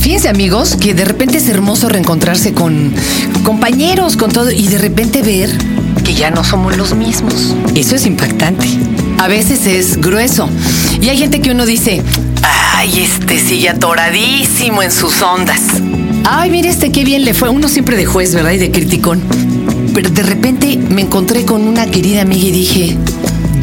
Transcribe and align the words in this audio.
fíjense 0.00 0.28
amigos 0.28 0.76
que 0.76 0.94
de 0.94 1.04
repente 1.04 1.38
es 1.38 1.48
hermoso 1.48 1.88
reencontrarse 1.88 2.52
con 2.52 2.92
compañeros, 3.44 4.16
con 4.16 4.32
todo, 4.32 4.50
y 4.50 4.66
de 4.66 4.78
repente 4.78 5.22
ver 5.22 5.50
que 6.04 6.14
ya 6.14 6.30
no 6.30 6.42
somos 6.42 6.76
los 6.76 6.94
mismos. 6.94 7.54
Eso 7.74 7.94
es 7.94 8.06
impactante. 8.06 8.66
A 9.18 9.28
veces 9.28 9.66
es 9.66 10.00
grueso. 10.00 10.48
Y 11.00 11.08
hay 11.08 11.18
gente 11.18 11.40
que 11.40 11.50
uno 11.50 11.66
dice, 11.66 12.02
ay, 12.42 13.00
este 13.02 13.38
sigue 13.38 13.68
atoradísimo 13.68 14.82
en 14.82 14.90
sus 14.90 15.20
ondas. 15.22 15.60
Ay, 16.24 16.50
mire 16.50 16.70
este 16.70 16.90
qué 16.90 17.04
bien 17.04 17.24
le 17.24 17.34
fue. 17.34 17.50
Uno 17.50 17.68
siempre 17.68 17.96
de 17.96 18.06
juez, 18.06 18.34
¿verdad? 18.34 18.52
Y 18.52 18.58
de 18.58 18.70
criticón. 18.70 19.22
Pero 19.94 20.10
de 20.10 20.22
repente 20.22 20.76
me 20.76 21.02
encontré 21.02 21.44
con 21.44 21.68
una 21.68 21.86
querida 21.86 22.22
amiga 22.22 22.48
y 22.48 22.52
dije, 22.52 22.96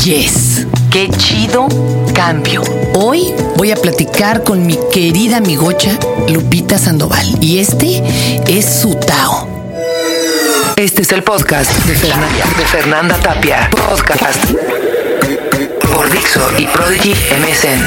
yes, 0.04 0.57
qué 0.98 1.10
chido 1.16 1.68
cambio. 2.16 2.64
Hoy 2.96 3.32
voy 3.56 3.70
a 3.72 3.76
platicar 3.76 4.44
con 4.44 4.66
mi 4.66 4.80
querida 4.92 5.38
amigocha 5.38 5.92
Lupita 6.28 6.80
Sandoval. 6.80 7.38
Y 7.40 7.60
este 7.60 8.02
es 8.48 8.66
su 8.82 8.96
Tao. 8.96 9.48
Este 10.76 11.04
es 11.04 11.12
el 11.12 11.22
podcast 11.22 11.72
de 11.86 11.94
Fernanda, 11.94 12.46
de 12.58 12.66
Fernanda 12.66 13.16
Tapia. 13.18 13.70
Podcast 13.70 14.44
por 15.94 16.10
Dixo 16.10 16.42
y 16.58 16.66
Prodigy 16.66 17.12
MSN. 17.12 17.78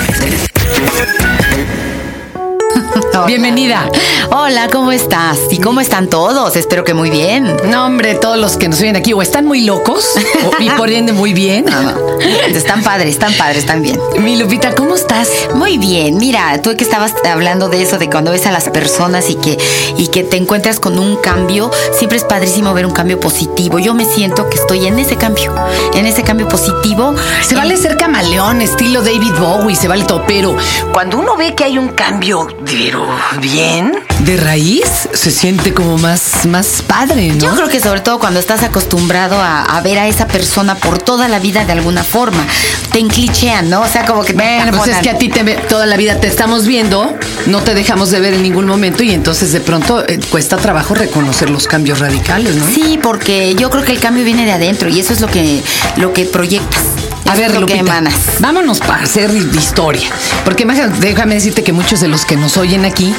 Bienvenida. 3.26 3.90
Hola, 4.30 4.68
¿cómo 4.70 4.92
estás? 4.92 5.38
¿Y 5.50 5.58
cómo 5.58 5.80
están 5.80 6.08
todos? 6.08 6.56
Espero 6.56 6.84
que 6.84 6.94
muy 6.94 7.10
bien. 7.10 7.56
No, 7.68 7.86
hombre, 7.86 8.14
todos 8.14 8.38
los 8.38 8.56
que 8.56 8.68
nos 8.68 8.80
ven 8.80 8.96
aquí 8.96 9.12
o 9.12 9.22
están 9.22 9.46
muy 9.46 9.64
locos 9.64 10.06
o, 10.44 10.62
y 10.62 10.70
por 10.76 10.90
ende 10.90 11.12
muy 11.12 11.32
bien. 11.32 11.64
No, 11.64 11.82
no. 11.82 12.20
Están 12.48 12.82
padres, 12.82 13.10
están 13.10 13.32
padres, 13.34 13.58
están 13.58 13.82
bien. 13.82 13.98
Mi 14.18 14.36
Lupita, 14.36 14.74
¿cómo 14.74 14.94
estás? 14.94 15.28
Muy 15.54 15.78
bien. 15.78 16.18
Mira, 16.18 16.60
tú 16.62 16.76
que 16.76 16.84
estabas 16.84 17.14
hablando 17.24 17.68
de 17.68 17.82
eso, 17.82 17.98
de 17.98 18.08
cuando 18.08 18.30
ves 18.30 18.46
a 18.46 18.52
las 18.52 18.68
personas 18.68 19.30
y 19.30 19.36
que, 19.36 19.58
y 19.96 20.08
que 20.08 20.22
te 20.22 20.36
encuentras 20.36 20.80
con 20.80 20.98
un 20.98 21.16
cambio, 21.16 21.70
siempre 21.92 22.18
es 22.18 22.24
padrísimo 22.24 22.74
ver 22.74 22.86
un 22.86 22.92
cambio 22.92 23.18
positivo. 23.18 23.78
Yo 23.78 23.94
me 23.94 24.04
siento 24.04 24.48
que 24.48 24.56
estoy 24.56 24.86
en 24.86 24.98
ese 24.98 25.16
cambio, 25.16 25.54
en 25.94 26.06
ese 26.06 26.22
cambio 26.22 26.48
positivo. 26.48 27.14
Se 27.42 27.54
vale 27.54 27.76
ser 27.76 27.96
camaleón, 27.96 28.60
estilo 28.60 29.02
David 29.02 29.32
Bowie, 29.38 29.76
se 29.76 29.88
vale 29.88 30.04
todo, 30.04 30.24
pero 30.26 30.56
cuando 30.92 31.18
uno 31.18 31.36
ve 31.36 31.54
que 31.54 31.64
hay 31.64 31.78
un 31.78 31.88
cambio, 31.88 32.46
pero 32.64 33.06
bien, 33.40 33.92
de 34.20 34.36
raíz, 34.36 35.08
se 35.12 35.30
siente 35.30 35.72
como 35.72 35.98
más, 35.98 36.46
más 36.46 36.82
padre, 36.82 37.28
¿no? 37.28 37.46
Yo 37.46 37.54
creo 37.54 37.68
que 37.68 37.80
sobre 37.80 38.00
todo 38.00 38.18
cuando 38.18 38.40
estás 38.40 38.62
acostumbrado 38.62 39.36
a, 39.36 39.62
a 39.62 39.80
ver 39.80 39.98
a 39.98 40.06
esa 40.06 40.26
persona 40.26 40.74
por 40.74 40.98
toda 40.98 41.28
la 41.28 41.38
vida 41.38 41.64
de 41.64 41.72
alguna 41.72 42.04
forma, 42.04 42.46
te 42.92 42.98
enclichean, 42.98 43.70
¿no? 43.70 43.80
O 43.82 43.88
sea, 43.88 44.04
como 44.04 44.24
que 44.24 44.32
Bueno, 44.32 44.72
pues 44.76 44.90
es 44.90 44.98
que 44.98 45.10
a 45.10 45.18
ti 45.18 45.28
te 45.28 45.44
toda 45.68 45.86
la 45.86 45.96
vida 45.96 46.20
te 46.20 46.26
estamos 46.26 46.66
viendo, 46.66 47.16
no 47.46 47.62
te 47.62 47.74
dejamos 47.74 48.10
de 48.10 48.20
ver 48.20 48.34
en 48.34 48.42
ningún 48.42 48.66
momento 48.66 49.02
y 49.02 49.12
entonces 49.12 49.52
de 49.52 49.60
pronto 49.60 50.04
eh, 50.06 50.20
cuesta 50.30 50.56
trabajo 50.56 50.94
reconocer 50.94 51.50
los 51.50 51.66
cambios 51.66 51.98
radicales, 52.00 52.56
¿no? 52.56 52.66
Sí, 52.66 52.98
porque 53.02 53.54
yo 53.54 53.70
creo 53.70 53.84
que 53.84 53.92
el 53.92 54.00
cambio 54.00 54.24
viene 54.24 54.44
de 54.44 54.52
adentro 54.52 54.88
y 54.88 55.00
eso 55.00 55.12
es 55.12 55.20
lo 55.20 55.28
que, 55.28 55.62
lo 55.96 56.12
que 56.12 56.26
proyectas. 56.26 56.82
A 57.30 57.34
ver, 57.36 57.52
lo 57.54 57.60
Lupita, 57.60 57.74
que 57.78 57.80
emanas. 57.88 58.14
vámonos 58.40 58.80
para 58.80 59.04
hacer 59.04 59.30
historia. 59.30 60.08
Porque 60.44 60.64
imagínate, 60.64 60.98
déjame 61.00 61.34
decirte 61.34 61.62
que 61.62 61.72
muchos 61.72 62.00
de 62.00 62.08
los 62.08 62.24
que 62.24 62.36
nos 62.36 62.56
oyen 62.56 62.84
aquí 62.84 63.14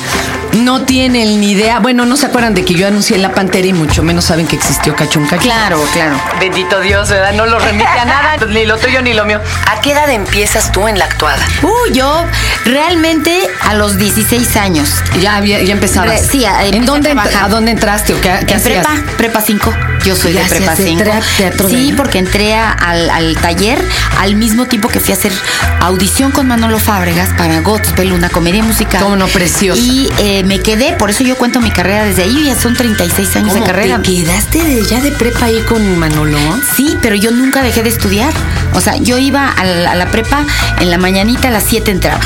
no 0.53 0.81
tienen 0.83 1.39
ni 1.39 1.51
idea. 1.51 1.79
Bueno, 1.79 2.05
no 2.05 2.17
se 2.17 2.25
acuerdan 2.25 2.53
de 2.53 2.65
que 2.65 2.73
yo 2.73 2.87
anuncié 2.87 3.17
la 3.17 3.33
pantera 3.33 3.67
y 3.67 3.73
mucho 3.73 4.03
menos 4.03 4.25
saben 4.25 4.47
que 4.47 4.55
existió 4.57 4.95
Cachún. 4.95 5.25
Claro, 5.27 5.81
claro. 5.93 6.19
Bendito 6.39 6.79
Dios, 6.81 7.09
¿verdad? 7.09 7.33
No 7.33 7.45
lo 7.45 7.57
remite 7.59 7.87
a 7.87 8.05
nada, 8.05 8.37
ni 8.49 8.65
lo 8.65 8.77
tuyo 8.77 9.01
ni 9.01 9.13
lo 9.13 9.25
mío. 9.25 9.39
¿A 9.67 9.79
qué 9.81 9.91
edad 9.93 10.09
empiezas 10.09 10.71
tú 10.71 10.87
en 10.87 10.99
la 10.99 11.05
actuada? 11.05 11.43
Uh, 11.63 11.93
yo 11.93 12.25
realmente 12.65 13.39
a 13.61 13.73
los 13.75 13.97
16 13.97 14.57
años. 14.57 14.89
Ya, 15.21 15.37
había- 15.37 15.61
ya 15.61 15.71
empezabas. 15.73 16.09
Re- 16.21 16.27
sí, 16.27 16.45
a- 16.45 16.65
¿En 16.65 16.85
dónde, 16.85 17.11
a. 17.11 17.45
¿A 17.45 17.49
dónde 17.49 17.71
entraste 17.71 18.13
o 18.13 18.19
qué, 18.21 18.29
qué 18.45 18.53
en 18.53 18.59
hacías? 18.59 18.85
prepa, 18.85 19.13
prepa 19.17 19.41
5. 19.41 19.73
Yo 20.05 20.15
soy 20.15 20.33
Ya 20.33 20.43
de 20.43 20.49
prepa 20.49 20.71
hacías 20.71 20.87
5. 20.89 21.03
teatro- 21.03 21.29
teatro 21.37 21.67
de 21.69 21.75
Sí, 21.75 21.93
porque 21.95 22.17
entré 22.19 22.55
a- 22.55 22.71
al, 22.71 23.09
al 23.09 23.35
taller 23.37 23.83
al 24.19 24.35
mismo 24.35 24.65
tiempo 24.65 24.87
que 24.89 24.99
fui 24.99 25.13
a 25.13 25.17
hacer 25.17 25.31
audición 25.79 26.31
con 26.31 26.47
Manolo 26.47 26.79
Fábregas 26.79 27.29
para 27.37 27.59
Gospel, 27.61 28.11
una 28.11 28.29
comedia 28.29 28.63
musical. 28.63 29.01
Cómo 29.03 29.15
no, 29.15 29.27
preciosa. 29.27 29.79
Y 29.81 30.09
eh, 30.19 30.43
me 30.43 30.59
quedé, 30.59 30.93
por 30.93 31.09
eso 31.09 31.23
yo 31.23 31.35
cuento 31.37 31.61
mi 31.61 31.71
carrera 31.71 32.03
desde 32.03 32.23
ahí. 32.23 32.45
Ya 32.45 32.55
son 32.59 32.75
36 32.75 33.35
años 33.35 33.53
de 33.53 33.61
carrera. 33.63 34.01
¿Te 34.01 34.09
quedaste 34.11 34.63
de- 34.63 34.85
ya 34.85 34.99
de 35.01 35.11
prepa 35.11 35.45
ahí 35.45 35.61
con 35.67 35.97
Manolo? 35.97 36.37
Sí, 36.75 36.97
pero 37.01 37.15
yo 37.15 37.31
nunca 37.31 37.61
dejé 37.61 37.83
de 37.83 37.89
estudiar. 37.89 38.33
O 38.73 38.81
sea, 38.81 38.95
yo 38.97 39.17
iba 39.17 39.47
a 39.49 39.63
la, 39.63 39.91
a 39.91 39.95
la 39.95 40.07
prepa 40.11 40.45
en 40.79 40.89
la 40.89 40.97
mañanita, 40.97 41.49
a 41.49 41.51
las 41.51 41.63
7 41.63 41.91
entraba. 41.91 42.21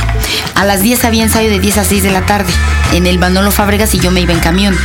A 0.56 0.64
las 0.66 0.82
10 0.82 1.04
había 1.06 1.24
ensayo 1.24 1.50
de 1.50 1.60
10 1.60 1.78
a 1.78 1.84
6 1.84 2.04
de 2.04 2.12
la 2.12 2.22
tarde 2.26 2.52
en 2.94 3.08
el 3.08 3.20
Manolo 3.20 3.52
Fábregas 3.52 3.94
y 3.96 4.00
yo 4.00 4.12
me 4.12 4.22
iba 4.22 4.32
en 4.34 4.40
camión. 4.40 4.78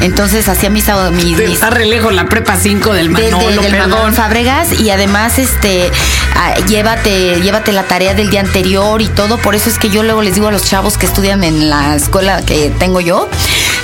Entonces 0.00 0.48
hacía 0.48 0.70
mis, 0.70 0.84
mis, 1.12 1.24
mis- 1.36 1.40
Está 1.50 1.70
re 1.70 1.84
lejos 1.86 2.14
la 2.14 2.26
prepa 2.26 2.37
5 2.44 2.92
del 2.92 3.10
Manolo, 3.10 3.62
del 3.62 3.70
perdón. 3.70 3.90
Manolo 3.90 4.12
Fábregas 4.12 4.80
y 4.80 4.90
además 4.90 5.38
este 5.38 5.90
ah, 6.34 6.54
llévate 6.66 7.40
llévate 7.40 7.72
la 7.72 7.84
tarea 7.84 8.14
del 8.14 8.30
día 8.30 8.40
anterior 8.40 9.00
y 9.02 9.08
todo. 9.08 9.38
Por 9.38 9.54
eso 9.54 9.70
es 9.70 9.78
que 9.78 9.90
yo 9.90 10.02
luego 10.02 10.22
les 10.22 10.34
digo 10.34 10.48
a 10.48 10.52
los 10.52 10.64
chavos 10.64 10.98
que 10.98 11.06
estudian 11.06 11.44
en 11.44 11.70
la 11.70 11.96
escuela 11.96 12.42
que 12.42 12.72
tengo 12.78 13.00
yo 13.00 13.28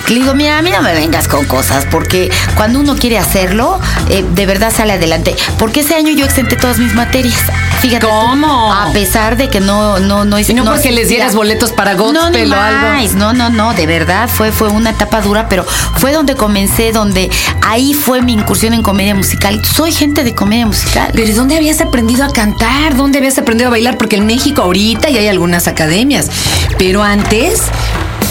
que 0.06 0.12
le 0.12 0.20
digo 0.20 0.34
mira 0.34 0.58
a 0.58 0.62
mí 0.62 0.70
no 0.70 0.82
me 0.82 0.92
vengas 0.92 1.28
con 1.28 1.46
cosas 1.46 1.86
porque 1.90 2.30
cuando 2.56 2.78
uno 2.78 2.94
quiere 2.94 3.18
hacerlo 3.18 3.80
eh, 4.10 4.24
de 4.34 4.46
verdad 4.46 4.72
sale 4.74 4.92
adelante 4.92 5.34
porque 5.58 5.80
ese 5.80 5.94
año 5.94 6.12
yo 6.12 6.26
exenté 6.26 6.56
todas 6.56 6.78
mis 6.78 6.94
materias 6.94 7.40
fíjate 7.84 8.06
tú, 8.06 8.12
¿Cómo? 8.12 8.72
a 8.72 8.92
pesar 8.92 9.36
de 9.36 9.48
que 9.48 9.60
no 9.60 9.98
no 9.98 10.24
no 10.24 10.38
hice 10.38 10.52
Y 10.52 10.54
no 10.54 10.64
porque 10.64 10.90
les 10.92 11.08
dieras 11.08 11.34
boletos 11.34 11.72
para 11.72 11.94
no, 11.94 12.04
gospel 12.04 12.48
ni 12.48 12.54
o 12.54 12.60
algo. 12.60 13.14
No, 13.16 13.32
no, 13.32 13.50
no, 13.50 13.74
de 13.74 13.86
verdad 13.86 14.28
fue, 14.28 14.52
fue 14.52 14.68
una 14.68 14.90
etapa 14.90 15.20
dura, 15.20 15.48
pero 15.48 15.64
fue 15.96 16.12
donde 16.12 16.34
comencé, 16.34 16.92
donde 16.92 17.30
ahí 17.62 17.94
fue 17.94 18.22
mi 18.22 18.32
incursión 18.32 18.74
en 18.74 18.82
comedia 18.82 19.14
musical. 19.14 19.62
Soy 19.64 19.92
gente 19.92 20.24
de 20.24 20.34
comedia 20.34 20.66
musical. 20.66 21.10
Pero 21.14 21.28
¿y 21.28 21.32
¿dónde 21.32 21.56
habías 21.56 21.80
aprendido 21.80 22.24
a 22.24 22.32
cantar? 22.32 22.96
¿Dónde 22.96 23.18
habías 23.18 23.38
aprendido 23.38 23.68
a 23.68 23.70
bailar? 23.70 23.98
Porque 23.98 24.16
en 24.16 24.26
México 24.26 24.62
ahorita 24.62 25.10
ya 25.10 25.20
hay 25.20 25.28
algunas 25.28 25.68
academias, 25.68 26.30
pero 26.78 27.02
antes 27.02 27.62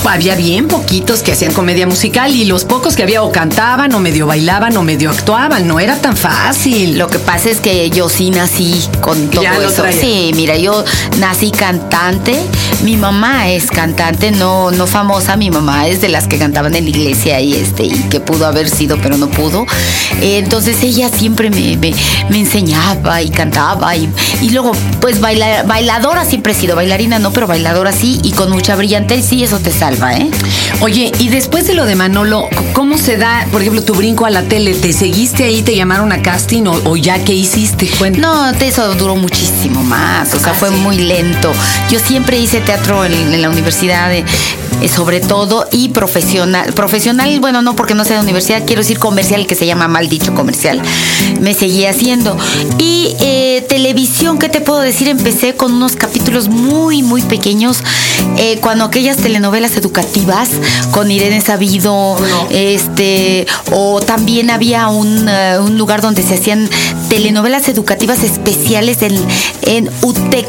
había 0.10 0.36
bien 0.36 0.68
poquitos 0.68 1.24
que 1.24 1.32
hacían 1.32 1.54
comedia 1.54 1.88
musical 1.88 2.36
y 2.36 2.46
los 2.46 2.66
pocos 2.66 2.96
que 2.96 3.04
había 3.04 3.24
o 3.24 3.32
cantaban 3.32 3.94
o 3.94 4.00
medio 4.00 4.28
bailaban 4.28 4.76
o 4.78 4.84
medio 4.84 5.10
actuaban, 5.10 5.68
no 5.68 5.80
era 5.80 5.98
tan 5.98 6.18
fácil. 6.18 6.98
Lo 6.98 7.08
que 7.08 7.20
pasa 7.20 7.50
es 7.50 7.60
que 7.60 7.90
yo 7.90 8.10
sí 8.10 8.30
nací 8.30 8.84
con 9.02 9.30
todo 9.30 9.44
Ya 9.44 9.58
eso. 9.58 9.84
Sí, 10.00 10.32
mira, 10.36 10.58
yo 10.58 10.84
nací 11.20 11.52
cantante. 11.52 12.40
Mi 12.84 12.98
mamá 12.98 13.50
es 13.50 13.68
cantante, 13.68 14.32
no, 14.32 14.70
no 14.72 14.88
famosa. 14.88 15.38
Mi 15.38 15.50
mamá 15.50 15.88
es 15.88 16.02
de 16.02 16.10
las 16.10 16.28
que 16.28 16.38
cantaban 16.38 16.76
en 16.76 16.84
la 16.84 16.90
iglesia 16.90 17.40
y 17.40 17.54
este, 17.54 17.84
y 17.86 17.92
que 18.10 18.20
pudo 18.20 18.46
haber 18.46 18.70
sido, 18.70 18.98
pero 19.02 19.18
no 19.18 19.28
pudo. 19.30 19.66
Eh, 20.22 20.38
Entonces 20.38 20.84
ella 20.84 21.08
siempre 21.10 21.50
me, 21.50 21.78
me, 21.78 21.94
me 22.30 22.40
enseñaba 22.40 23.22
y 23.22 23.30
cantaba. 23.30 23.96
Y, 23.96 24.10
y 24.42 24.50
luego, 24.50 24.74
pues 25.00 25.22
baila- 25.22 25.64
bailadora 25.64 26.26
siempre 26.26 26.52
he 26.52 26.56
sido, 26.56 26.76
bailarina 26.76 27.20
no, 27.20 27.32
pero 27.32 27.48
bailadora 27.48 27.94
sí, 27.94 28.20
y 28.22 28.32
con 28.32 28.52
mucha 28.52 28.76
brillantez, 28.76 29.26
sí, 29.26 29.44
eso 29.44 29.60
te 29.60 29.72
salva, 29.72 30.16
¿eh? 30.18 30.30
Oye, 30.82 31.12
y 31.20 31.30
después 31.30 31.66
de 31.68 31.76
lo 31.76 31.86
de 31.86 31.96
Manolo, 31.96 32.50
¿cómo 32.74 32.98
se 32.98 33.16
da, 33.16 33.48
por 33.52 33.62
ejemplo, 33.62 33.82
tu 33.84 33.94
brinco 33.94 34.26
a 34.26 34.30
la 34.30 34.44
tele? 34.44 34.74
¿Te 34.74 34.92
seguiste 34.92 35.46
ahí, 35.46 35.62
te 35.62 35.74
llamaron 35.76 36.12
a 36.12 36.22
casting 36.22 36.64
o, 36.66 36.82
o 36.84 36.98
ya 36.98 37.24
qué 37.24 37.34
hiciste? 37.34 37.90
No, 38.18 38.50
eso 38.52 38.94
duró 38.96 39.16
muchísimo 39.16 39.82
más, 39.84 40.34
o 40.34 40.40
sea, 40.40 40.52
Ah, 40.52 40.56
fue 40.60 40.70
sí. 40.70 40.76
muy 40.76 40.98
lento. 40.98 41.52
Yo 41.90 42.00
siempre 42.00 42.38
hice 42.38 42.60
teatro 42.60 42.73
en, 43.06 43.34
en 43.34 43.42
la 43.42 43.50
universidad, 43.50 44.14
eh, 44.14 44.24
eh, 44.82 44.88
sobre 44.90 45.20
todo, 45.20 45.68
y 45.72 45.90
profesional. 45.90 46.74
Profesional, 46.74 47.40
bueno, 47.40 47.62
no 47.62 47.76
porque 47.76 47.94
no 47.94 48.04
sea 48.04 48.18
de 48.18 48.24
universidad, 48.24 48.64
quiero 48.66 48.82
decir 48.82 49.00
comercial, 49.00 49.46
que 49.48 49.56
se 49.56 49.66
llama 49.66 49.88
mal 49.88 50.10
dicho 50.10 50.34
comercial. 50.34 50.82
Me 51.40 51.54
seguí 51.54 51.86
haciendo. 51.86 52.38
Y 52.80 53.16
eh, 53.20 53.66
televisión, 53.70 54.40
¿qué 54.40 54.50
te 54.50 54.62
puedo 54.62 54.80
decir? 54.80 55.08
Empecé 55.08 55.54
con 55.56 55.74
unos 55.74 55.96
capítulos 55.96 56.50
muy, 56.50 57.04
muy 57.04 57.22
pequeños, 57.22 57.80
eh, 58.38 58.58
cuando 58.62 58.86
aquellas 58.86 59.18
telenovelas 59.18 59.78
educativas 59.78 60.50
con 60.92 61.12
Irene 61.12 61.42
Sabido, 61.42 62.18
este, 62.50 63.46
o 63.72 64.02
también 64.02 64.50
había 64.50 64.88
un, 64.88 65.28
un 65.28 65.78
lugar 65.78 66.02
donde 66.02 66.24
se 66.24 66.36
hacían 66.36 66.70
telenovelas 67.10 67.70
educativas 67.70 68.24
especiales 68.24 69.02
en, 69.02 69.16
en 69.62 69.90
UTEC. 70.02 70.48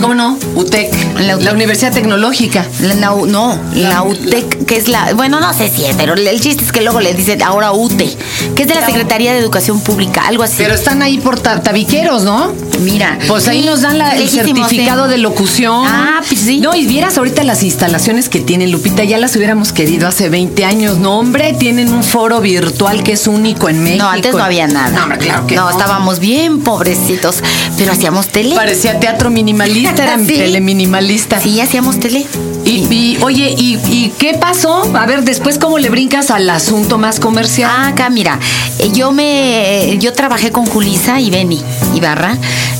¿Cómo 0.00 0.14
no? 0.14 0.38
UTEC, 0.54 0.92
La. 1.20 1.52
Universidad 1.52 1.92
Tecnológica. 1.92 2.66
La- 2.80 2.94
la 2.94 3.10
no, 3.26 3.58
la 3.74 4.02
UTEC, 4.02 4.64
que 4.64 4.76
es 4.76 4.88
la, 4.88 5.12
bueno, 5.14 5.40
no 5.40 5.52
sé 5.52 5.68
si 5.68 5.84
es, 5.84 5.94
pero 5.96 6.14
el 6.14 6.40
chiste 6.40 6.64
es 6.64 6.72
que 6.72 6.80
luego 6.80 7.00
le 7.00 7.12
dicen 7.14 7.42
ahora 7.42 7.72
UTE, 7.72 8.16
que 8.54 8.62
es 8.62 8.68
de 8.68 8.74
la 8.74 8.86
Secretaría 8.86 9.32
de 9.32 9.38
Educación 9.38 9.80
Pública, 9.80 10.22
algo 10.26 10.42
así. 10.42 10.54
Pero 10.58 10.74
están 10.74 11.02
ahí 11.02 11.18
por 11.18 11.38
ta- 11.38 11.62
tabiqueros, 11.62 12.22
¿no? 12.22 12.52
Mira. 12.80 13.18
Pues 13.28 13.46
ahí 13.48 13.62
nos 13.62 13.82
dan 13.82 13.98
la- 13.98 14.16
el 14.16 14.28
certificado 14.28 15.08
de 15.08 15.18
locución. 15.18 15.84
Ah, 15.86 16.20
pues 16.26 16.40
sí. 16.40 16.58
No, 16.60 16.74
y 16.74 16.86
vieras 16.86 17.18
ahorita 17.18 17.44
las 17.44 17.62
instalaciones 17.62 18.28
que 18.28 18.40
tienen, 18.40 18.70
Lupita, 18.72 19.04
ya 19.04 19.18
las 19.18 19.36
hubiéramos 19.36 19.72
querido 19.72 20.08
hace 20.08 20.28
20 20.28 20.64
años. 20.64 20.98
No, 20.98 21.18
hombre, 21.18 21.52
tienen 21.58 21.92
un 21.92 22.02
foro 22.04 22.40
virtual 22.40 23.02
que 23.02 23.12
es 23.12 23.26
único 23.26 23.68
en 23.68 23.82
México. 23.82 24.04
No, 24.04 24.10
antes 24.10 24.32
no 24.34 24.42
había 24.42 24.66
nada. 24.66 24.90
No, 24.90 25.02
hombre, 25.04 25.18
claro 25.18 25.46
que 25.46 25.56
no. 25.56 25.68
estábamos 25.70 26.18
bien 26.20 26.60
pobrecitos, 26.62 27.36
pero 27.76 27.92
hacíamos 27.92 28.28
tele. 28.28 28.54
Parecía 28.54 28.98
teatro 29.00 29.30
minimalista, 29.30 30.02
era 30.02 30.18
Sí. 30.26 30.26
teleminimalista. 30.36 31.40
Sí, 31.40 31.60
hacíamos 31.60 32.00
tele. 32.00 32.26
Y, 32.64 32.86
y, 32.92 33.18
oye, 33.22 33.54
¿y, 33.56 33.78
y 33.90 34.12
qué 34.18 34.34
pasó? 34.34 34.82
A 34.94 35.06
ver, 35.06 35.24
después, 35.24 35.58
¿cómo 35.58 35.78
le 35.78 35.88
brincas 35.90 36.30
al 36.30 36.48
asunto 36.50 36.98
más 36.98 37.18
comercial? 37.18 37.70
Ah, 37.74 37.88
acá, 37.88 38.10
mira, 38.10 38.38
eh, 38.78 38.90
yo 38.92 39.12
me, 39.12 39.96
yo 39.98 40.12
trabajé 40.12 40.50
con 40.52 40.66
Julisa 40.66 41.20
y 41.20 41.30
Beni 41.30 41.60
Ibarra 41.94 42.36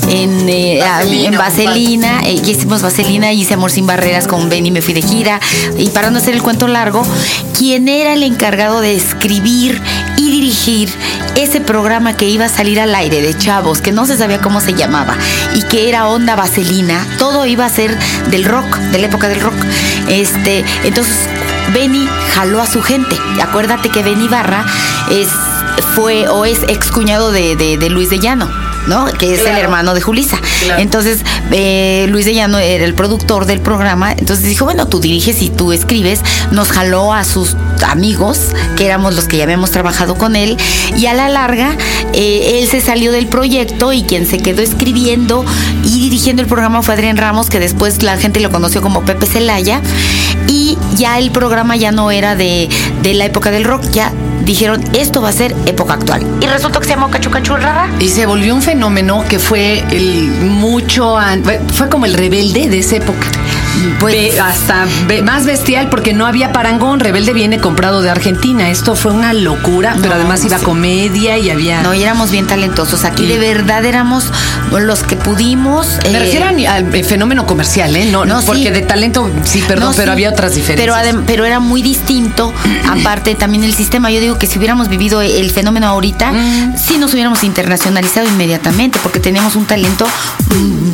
en, 0.09 0.49
eh, 0.49 0.79
Vaselina, 0.81 1.29
en 1.29 1.39
Vaselina, 1.39 2.21
eh, 2.25 2.41
y 2.45 2.51
hicimos 2.51 2.83
Vaselina, 2.83 3.33
hice 3.33 3.55
Amor 3.55 3.71
sin 3.71 3.87
Barreras 3.87 4.27
con 4.27 4.49
Beni, 4.49 4.71
me 4.71 4.83
fui 4.83 4.95
de 4.95 5.03
gira, 5.03 5.41
y 5.79 5.89
para 5.91 6.11
no 6.11 6.19
hacer 6.19 6.35
el 6.35 6.43
cuento 6.43 6.69
largo, 6.69 7.03
quien 7.57 7.89
era 7.89 8.13
el 8.13 8.23
encargado 8.23 8.81
de 8.81 8.95
escribir 8.95 9.81
y 10.17 10.31
dirigir 10.31 10.91
ese 11.37 11.61
programa 11.61 12.17
que 12.17 12.29
iba 12.29 12.47
a 12.47 12.49
salir 12.49 12.81
al 12.81 12.95
aire 12.95 13.23
de 13.23 13.37
chavos, 13.37 13.81
que 13.81 13.93
no 13.93 14.07
se 14.07 14.17
sabía 14.17 14.41
cómo 14.41 14.61
se 14.61 14.75
llamaba, 14.75 15.17
y 15.55 15.63
que 15.63 15.89
era 15.89 16.09
Onda 16.09 16.37
Vaselina, 16.37 17.07
todo 17.19 17.47
iba 17.47 17.65
a 17.65 17.71
ser 17.71 17.97
del 18.31 18.45
rock, 18.45 18.77
de 18.77 18.99
la 18.99 19.07
época 19.07 19.29
del 19.29 19.41
rock. 19.41 19.55
Este, 20.09 20.65
entonces 20.85 21.15
Benny 21.73 22.09
jaló 22.35 22.61
a 22.61 22.67
su 22.67 22.83
gente. 22.83 23.17
Acuérdate 23.43 23.91
que 23.91 24.03
Benny 24.03 24.29
Barra 24.29 24.65
es, 25.11 25.29
fue 25.95 26.29
o 26.29 26.45
es 26.45 26.63
excuñado 26.65 27.31
de, 27.33 27.57
de, 27.57 27.77
de 27.77 27.91
Luis 27.91 28.11
de 28.11 28.19
Llano. 28.19 28.70
¿No? 28.91 29.07
Que 29.07 29.35
es 29.35 29.41
el 29.47 29.57
hermano 29.57 29.95
de 29.95 30.01
Julisa. 30.01 30.37
Claro. 30.65 30.83
Entonces, 30.83 31.21
eh, 31.53 32.07
Luis 32.11 32.27
de 32.27 32.35
Llano 32.35 32.59
era 32.59 32.85
el 32.85 32.93
productor 32.95 33.47
del 33.47 33.61
programa. 33.61 34.13
Entonces 34.13 34.45
dijo, 34.45 34.65
bueno, 34.65 34.89
tú 34.89 35.01
diriges 35.01 35.41
y 35.43 35.49
tú 35.49 35.73
escribes. 35.73 36.21
Nos 36.51 36.73
jaló 36.73 37.15
a 37.15 37.25
sus 37.25 37.57
amigos, 37.87 38.49
que 38.77 38.85
éramos 38.85 39.15
los 39.15 39.27
que 39.27 39.37
ya 39.37 39.45
habíamos 39.45 39.71
trabajado 39.71 40.17
con 40.17 40.35
él. 40.35 40.59
Y 40.97 41.07
a 41.07 41.15
la 41.15 41.29
larga, 41.29 41.77
eh, 42.13 42.59
él 42.61 42.69
se 42.69 42.81
salió 42.81 43.13
del 43.13 43.29
proyecto 43.29 43.93
y 43.93 44.03
quien 44.03 44.27
se 44.27 44.39
quedó 44.39 44.61
escribiendo 44.61 45.45
y 45.85 46.01
dirigiendo 46.01 46.43
el 46.43 46.49
programa 46.49 46.83
fue 46.83 46.95
Adrián 46.95 47.17
Ramos, 47.17 47.49
que 47.49 47.61
después 47.61 48.03
la 48.03 48.19
gente 48.19 48.41
lo 48.41 48.51
conoció 48.51 48.83
como 48.83 49.05
Pepe 49.05 49.27
Celaya. 49.27 49.81
Y 50.49 50.77
ya 50.97 51.19
el 51.19 51.31
programa 51.31 51.77
ya 51.77 51.93
no 51.93 52.11
era 52.11 52.35
de, 52.35 52.69
de 53.03 53.15
la 53.15 53.27
época 53.27 53.53
del 53.53 53.63
rock, 53.63 53.89
ya 53.93 54.13
dijeron, 54.51 54.83
esto 54.95 55.23
va 55.23 55.29
a 55.29 55.33
ser 55.33 55.55
época 55.67 55.95
actual. 55.95 56.27
Y 56.41 56.47
resultó 56.47 56.81
que 56.81 56.87
se 56.87 56.95
llamó 56.95 57.09
Cachu 57.09 57.31
Cachu 57.31 57.55
Rara. 57.55 57.89
Y 58.01 58.09
se 58.09 58.27
volvió 58.27 58.53
un 58.53 58.63
fenómeno 58.63 59.25
que 59.29 59.39
fue 59.39 59.85
el 59.93 60.29
mucho 60.43 61.17
fue 61.73 61.89
como 61.89 62.07
el 62.07 62.15
rebelde 62.15 62.69
de 62.69 62.81
esa 62.81 62.97
época. 62.97 63.29
Pues- 63.99 64.15
Be- 64.35 64.41
hasta 64.41 64.87
be- 65.07 65.23
más 65.23 65.47
bestial 65.47 65.89
porque 65.89 66.13
no 66.13 66.27
había 66.27 66.53
parangón. 66.53 67.01
Rebelde 67.01 67.33
viene 67.33 67.59
comprado 67.59 68.03
de 68.03 68.11
Argentina. 68.11 68.69
Esto 68.71 68.95
fue 68.95 69.13
una 69.13 69.33
locura, 69.33 69.95
pero 69.97 70.11
No, 70.11 70.15
además 70.17 70.45
iba 70.45 70.59
comedia 70.59 71.39
y 71.39 71.51
había. 71.51 71.83
No, 71.83 71.95
y 71.95 72.03
éramos 72.03 72.31
bien 72.31 72.47
talentosos. 72.47 73.05
Aquí 73.05 73.27
de 73.27 73.39
verdad 73.39 73.85
éramos 73.85 74.25
los 74.71 75.03
que 75.03 75.17
pudimos. 75.17 75.99
me 76.05 76.17
eh, 76.17 76.21
refiero 76.21 76.47
al, 76.47 76.67
al, 76.67 76.95
eh, 76.95 77.05
fenómeno 77.05 77.47
comercial, 77.47 77.95
¿eh? 77.97 78.07
No, 78.11 78.25
No, 78.25 78.41
sí. 78.41 78.47
porque 78.47 78.71
de 78.71 78.83
talento, 78.83 79.31
sí, 79.45 79.63
perdón, 79.67 79.93
pero 79.97 80.09
sí, 80.09 80.13
había 80.13 80.31
otras 80.31 80.55
diferencias. 80.55 81.03
Pero, 81.05 81.23
pero 81.27 81.45
era 81.45 81.61
muy 81.61 81.83
distinto. 81.83 82.53
Aparte, 82.89 83.35
también 83.35 83.65
el 83.65 83.75
sistema. 83.75 84.11
Yo 84.11 84.21
digo 84.21 84.39
que 84.39 84.47
si 84.47 84.59
hubiéramos 84.59 84.89
vivido 84.89 85.23
el 85.23 85.51
fenómeno 85.51 85.87
ahorita, 85.89 86.33
Mm. 86.33 86.77
sí 86.77 86.99
nos 86.99 87.13
hubiéramos 87.15 87.43
internacionalizado 87.45 88.27
inmediatamente, 88.29 88.99
porque 89.03 89.21
teníamos 89.21 89.57
un 89.57 89.65
talento, 89.65 90.07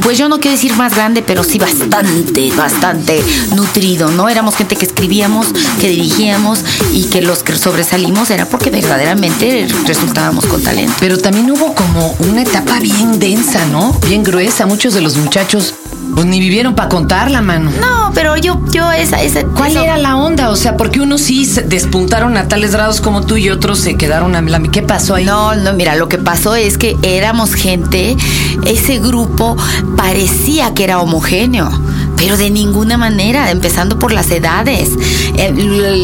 pues 0.06 0.19
yo 0.19 0.29
no 0.29 0.38
quiero 0.38 0.56
decir 0.56 0.73
más 0.76 0.94
grande, 0.94 1.20
pero 1.20 1.43
sí 1.43 1.58
bastante, 1.58 2.53
bastante 2.53 3.20
nutrido, 3.56 4.08
¿no? 4.08 4.29
Éramos 4.29 4.55
gente 4.55 4.76
que 4.76 4.85
escribíamos, 4.85 5.49
que 5.81 5.88
dirigíamos 5.88 6.64
y 6.93 7.06
que 7.06 7.23
los 7.23 7.43
que 7.43 7.56
sobresalimos 7.56 8.31
era 8.31 8.47
porque 8.47 8.70
verdaderamente 8.70 9.67
resultábamos 9.85 10.47
con 10.47 10.62
talento. 10.62 10.93
Pero 11.00 11.19
también 11.19 11.50
hubo 11.50 11.75
como 11.75 12.14
una 12.20 12.43
etapa 12.43 12.79
bien 12.79 13.19
densa, 13.19 13.67
¿no? 13.67 13.99
Bien 14.06 14.23
gruesa. 14.23 14.64
Muchos 14.64 14.94
de 14.94 15.00
los 15.00 15.17
muchachos, 15.17 15.75
pues 16.16 16.26
ni 16.26 16.40
vivieron 16.40 16.74
para 16.74 16.88
contarla, 16.88 17.42
mano. 17.42 17.70
No, 17.78 18.10
pero 18.14 18.36
yo, 18.38 18.58
yo 18.72 18.90
esa, 18.90 19.22
esa. 19.22 19.44
¿Cuál 19.44 19.72
eso- 19.72 19.84
era 19.84 19.98
la 19.98 20.16
onda? 20.16 20.48
O 20.48 20.56
sea, 20.56 20.74
porque 20.76 21.00
unos 21.00 21.20
sí 21.20 21.44
se 21.44 21.60
despuntaron 21.62 22.36
a 22.38 22.48
tales 22.48 22.72
grados 22.72 23.02
como 23.02 23.20
tú 23.26 23.36
y 23.36 23.50
otros 23.50 23.78
se 23.78 23.96
quedaron 23.98 24.34
a 24.34 24.40
la... 24.40 24.60
¿Qué 24.62 24.80
pasó 24.82 25.14
ahí? 25.14 25.26
No, 25.26 25.54
no, 25.54 25.74
mira, 25.74 25.94
lo 25.94 26.08
que 26.08 26.16
pasó 26.16 26.54
es 26.56 26.78
que 26.78 26.96
éramos 27.02 27.52
gente, 27.54 28.16
ese 28.64 28.98
grupo 28.98 29.56
parecía 29.96 30.72
que 30.72 30.84
era 30.84 31.00
homogéneo. 31.00 31.68
Pero 32.16 32.36
de 32.36 32.50
ninguna 32.50 32.96
manera, 32.96 33.50
empezando 33.50 33.98
por 33.98 34.12
las 34.12 34.30
edades. 34.30 34.90
Eh, 35.36 35.52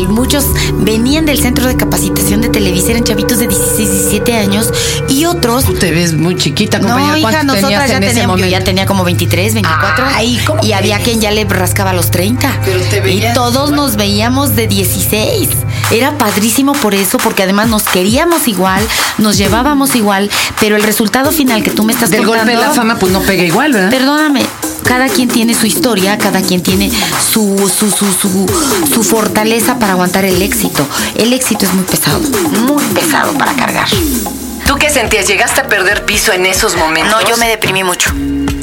muchos 0.08 0.44
venían 0.74 1.26
del 1.26 1.40
centro 1.40 1.66
de 1.66 1.76
capacitación 1.76 2.40
de 2.40 2.48
Televisa, 2.48 2.90
eran 2.90 3.04
chavitos 3.04 3.38
de 3.38 3.48
16, 3.48 3.90
17 3.90 4.36
años, 4.36 4.70
y 5.08 5.24
otros 5.24 5.64
Tú 5.64 5.74
te 5.74 5.90
ves 5.90 6.14
muy 6.14 6.36
chiquita, 6.36 6.80
compañera. 6.80 7.12
no, 7.12 7.18
hija, 7.18 7.30
¿Cuánto 7.30 7.54
tenías 7.54 7.62
nosotras 7.62 7.90
ya 7.90 8.00
teníamos, 8.00 8.40
yo 8.40 8.46
ya 8.46 8.64
tenía 8.64 8.86
como 8.86 9.04
23, 9.04 9.54
24. 9.54 10.04
Ay, 10.14 10.38
¿cómo 10.44 10.62
y 10.62 10.72
había 10.72 10.98
quien 10.98 11.20
ya 11.20 11.30
le 11.30 11.44
rascaba 11.44 11.92
los 11.92 12.10
30. 12.10 12.60
Pero 12.64 12.80
te 12.82 13.12
y 13.12 13.24
todos 13.34 13.70
nos 13.70 13.96
veíamos 13.96 14.54
de 14.54 14.66
16. 14.66 15.48
Era 15.90 16.16
padrísimo 16.16 16.72
por 16.72 16.94
eso, 16.94 17.18
porque 17.18 17.42
además 17.42 17.68
nos 17.68 17.82
queríamos 17.84 18.48
igual, 18.48 18.82
nos 19.18 19.36
llevábamos 19.36 19.94
igual, 19.94 20.30
pero 20.60 20.76
el 20.76 20.82
resultado 20.82 21.30
final 21.32 21.62
que 21.62 21.70
tú 21.70 21.84
me 21.84 21.92
estás 21.92 22.10
Del 22.10 22.24
golpe 22.26 22.44
de 22.46 22.52
contando- 22.52 22.68
la 22.68 22.74
fama, 22.74 22.98
pues 22.98 23.12
no 23.12 23.20
pega 23.20 23.42
igual, 23.42 23.72
¿verdad? 23.72 23.90
Perdóname, 23.90 24.42
cada 24.84 25.08
quien 25.08 25.28
tiene 25.28 25.54
su 25.54 25.66
historia, 25.66 26.16
cada 26.18 26.40
quien 26.40 26.62
tiene 26.62 26.90
su, 27.30 27.70
su, 27.78 27.90
su, 27.90 28.06
su, 28.12 28.46
su 28.92 29.02
fortaleza 29.04 29.78
para 29.78 29.92
aguantar 29.92 30.24
el 30.24 30.40
éxito. 30.40 30.86
El 31.16 31.32
éxito 31.32 31.66
es 31.66 31.74
muy 31.74 31.84
pesado, 31.84 32.20
muy 32.66 32.82
pesado 32.94 33.32
para 33.34 33.52
cargar. 33.54 33.88
¿Tú 34.66 34.76
qué 34.76 34.88
sentías? 34.90 35.26
¿Llegaste 35.26 35.60
a 35.60 35.68
perder 35.68 36.04
piso 36.06 36.32
en 36.32 36.46
esos 36.46 36.76
momentos? 36.76 37.20
No, 37.20 37.28
yo 37.28 37.36
me 37.36 37.48
deprimí 37.48 37.84
mucho. 37.84 38.10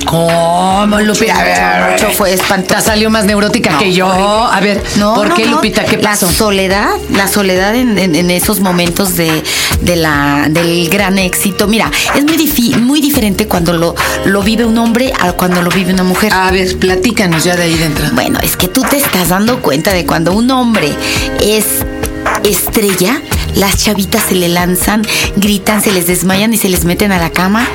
¿Cómo, 0.05 0.99
Lupita? 1.01 1.39
A 1.39 1.43
ver, 1.43 1.91
mucho, 1.91 2.09
fue 2.11 2.33
espantoso. 2.33 2.75
Ya 2.75 2.81
salió 2.81 3.09
más 3.09 3.25
neurótica 3.25 3.71
No, 3.71 3.79
que 3.79 3.93
yo. 3.93 4.07
A 4.07 4.59
ver, 4.59 4.81
No, 4.97 5.13
¿por 5.13 5.29
no, 5.29 5.35
qué. 5.35 5.45
Lupita? 5.45 5.83
¿Qué 5.85 5.97
pasó? 5.97 6.25
La 6.27 6.31
soledad, 6.33 6.89
la 7.13 7.27
soledad 7.27 7.75
en, 7.75 7.97
en- 7.97 8.15
en 8.15 8.31
esos 8.31 8.59
momentos 8.59 9.15
de, 9.15 9.43
de 9.81 9.95
la, 9.95 10.47
del 10.49 10.89
gran 10.89 11.17
éxito. 11.19 11.67
Mira, 11.67 11.91
es 12.15 12.23
muy, 12.23 12.37
difi- 12.37 12.77
muy 12.77 13.01
diferente 13.01 13.47
cuando 13.47 13.73
lo, 13.73 13.95
lo 14.25 14.41
vive 14.41 14.65
un 14.65 14.77
hombre 14.77 15.13
a 15.19 15.33
cuando 15.33 15.61
lo 15.61 15.69
vive 15.69 15.93
una 15.93 16.03
mujer. 16.03 16.33
A 16.33 16.49
ver, 16.51 16.77
platícanos 16.77 17.43
ya 17.43 17.55
de 17.55 17.63
ahí 17.63 17.75
dentro. 17.75 18.05
Bueno, 18.13 18.39
es 18.41 18.55
que 18.57 18.67
tú 18.67 18.81
te 18.89 18.97
estás 18.97 19.29
dando 19.29 19.61
cuenta 19.61 19.93
de 19.93 20.05
cuando 20.05 20.33
un 20.33 20.49
hombre 20.51 20.91
es 21.41 21.65
estrella, 22.43 23.21
las 23.55 23.77
chavitas 23.83 24.23
se 24.29 24.35
le 24.35 24.47
lanzan, 24.49 25.03
gritan, 25.35 25.81
se 25.81 25.91
les 25.91 26.07
desmayan 26.07 26.53
y 26.53 26.57
se 26.57 26.69
les 26.69 26.85
meten 26.85 27.11
a 27.11 27.19
la 27.19 27.29
cama. 27.31 27.67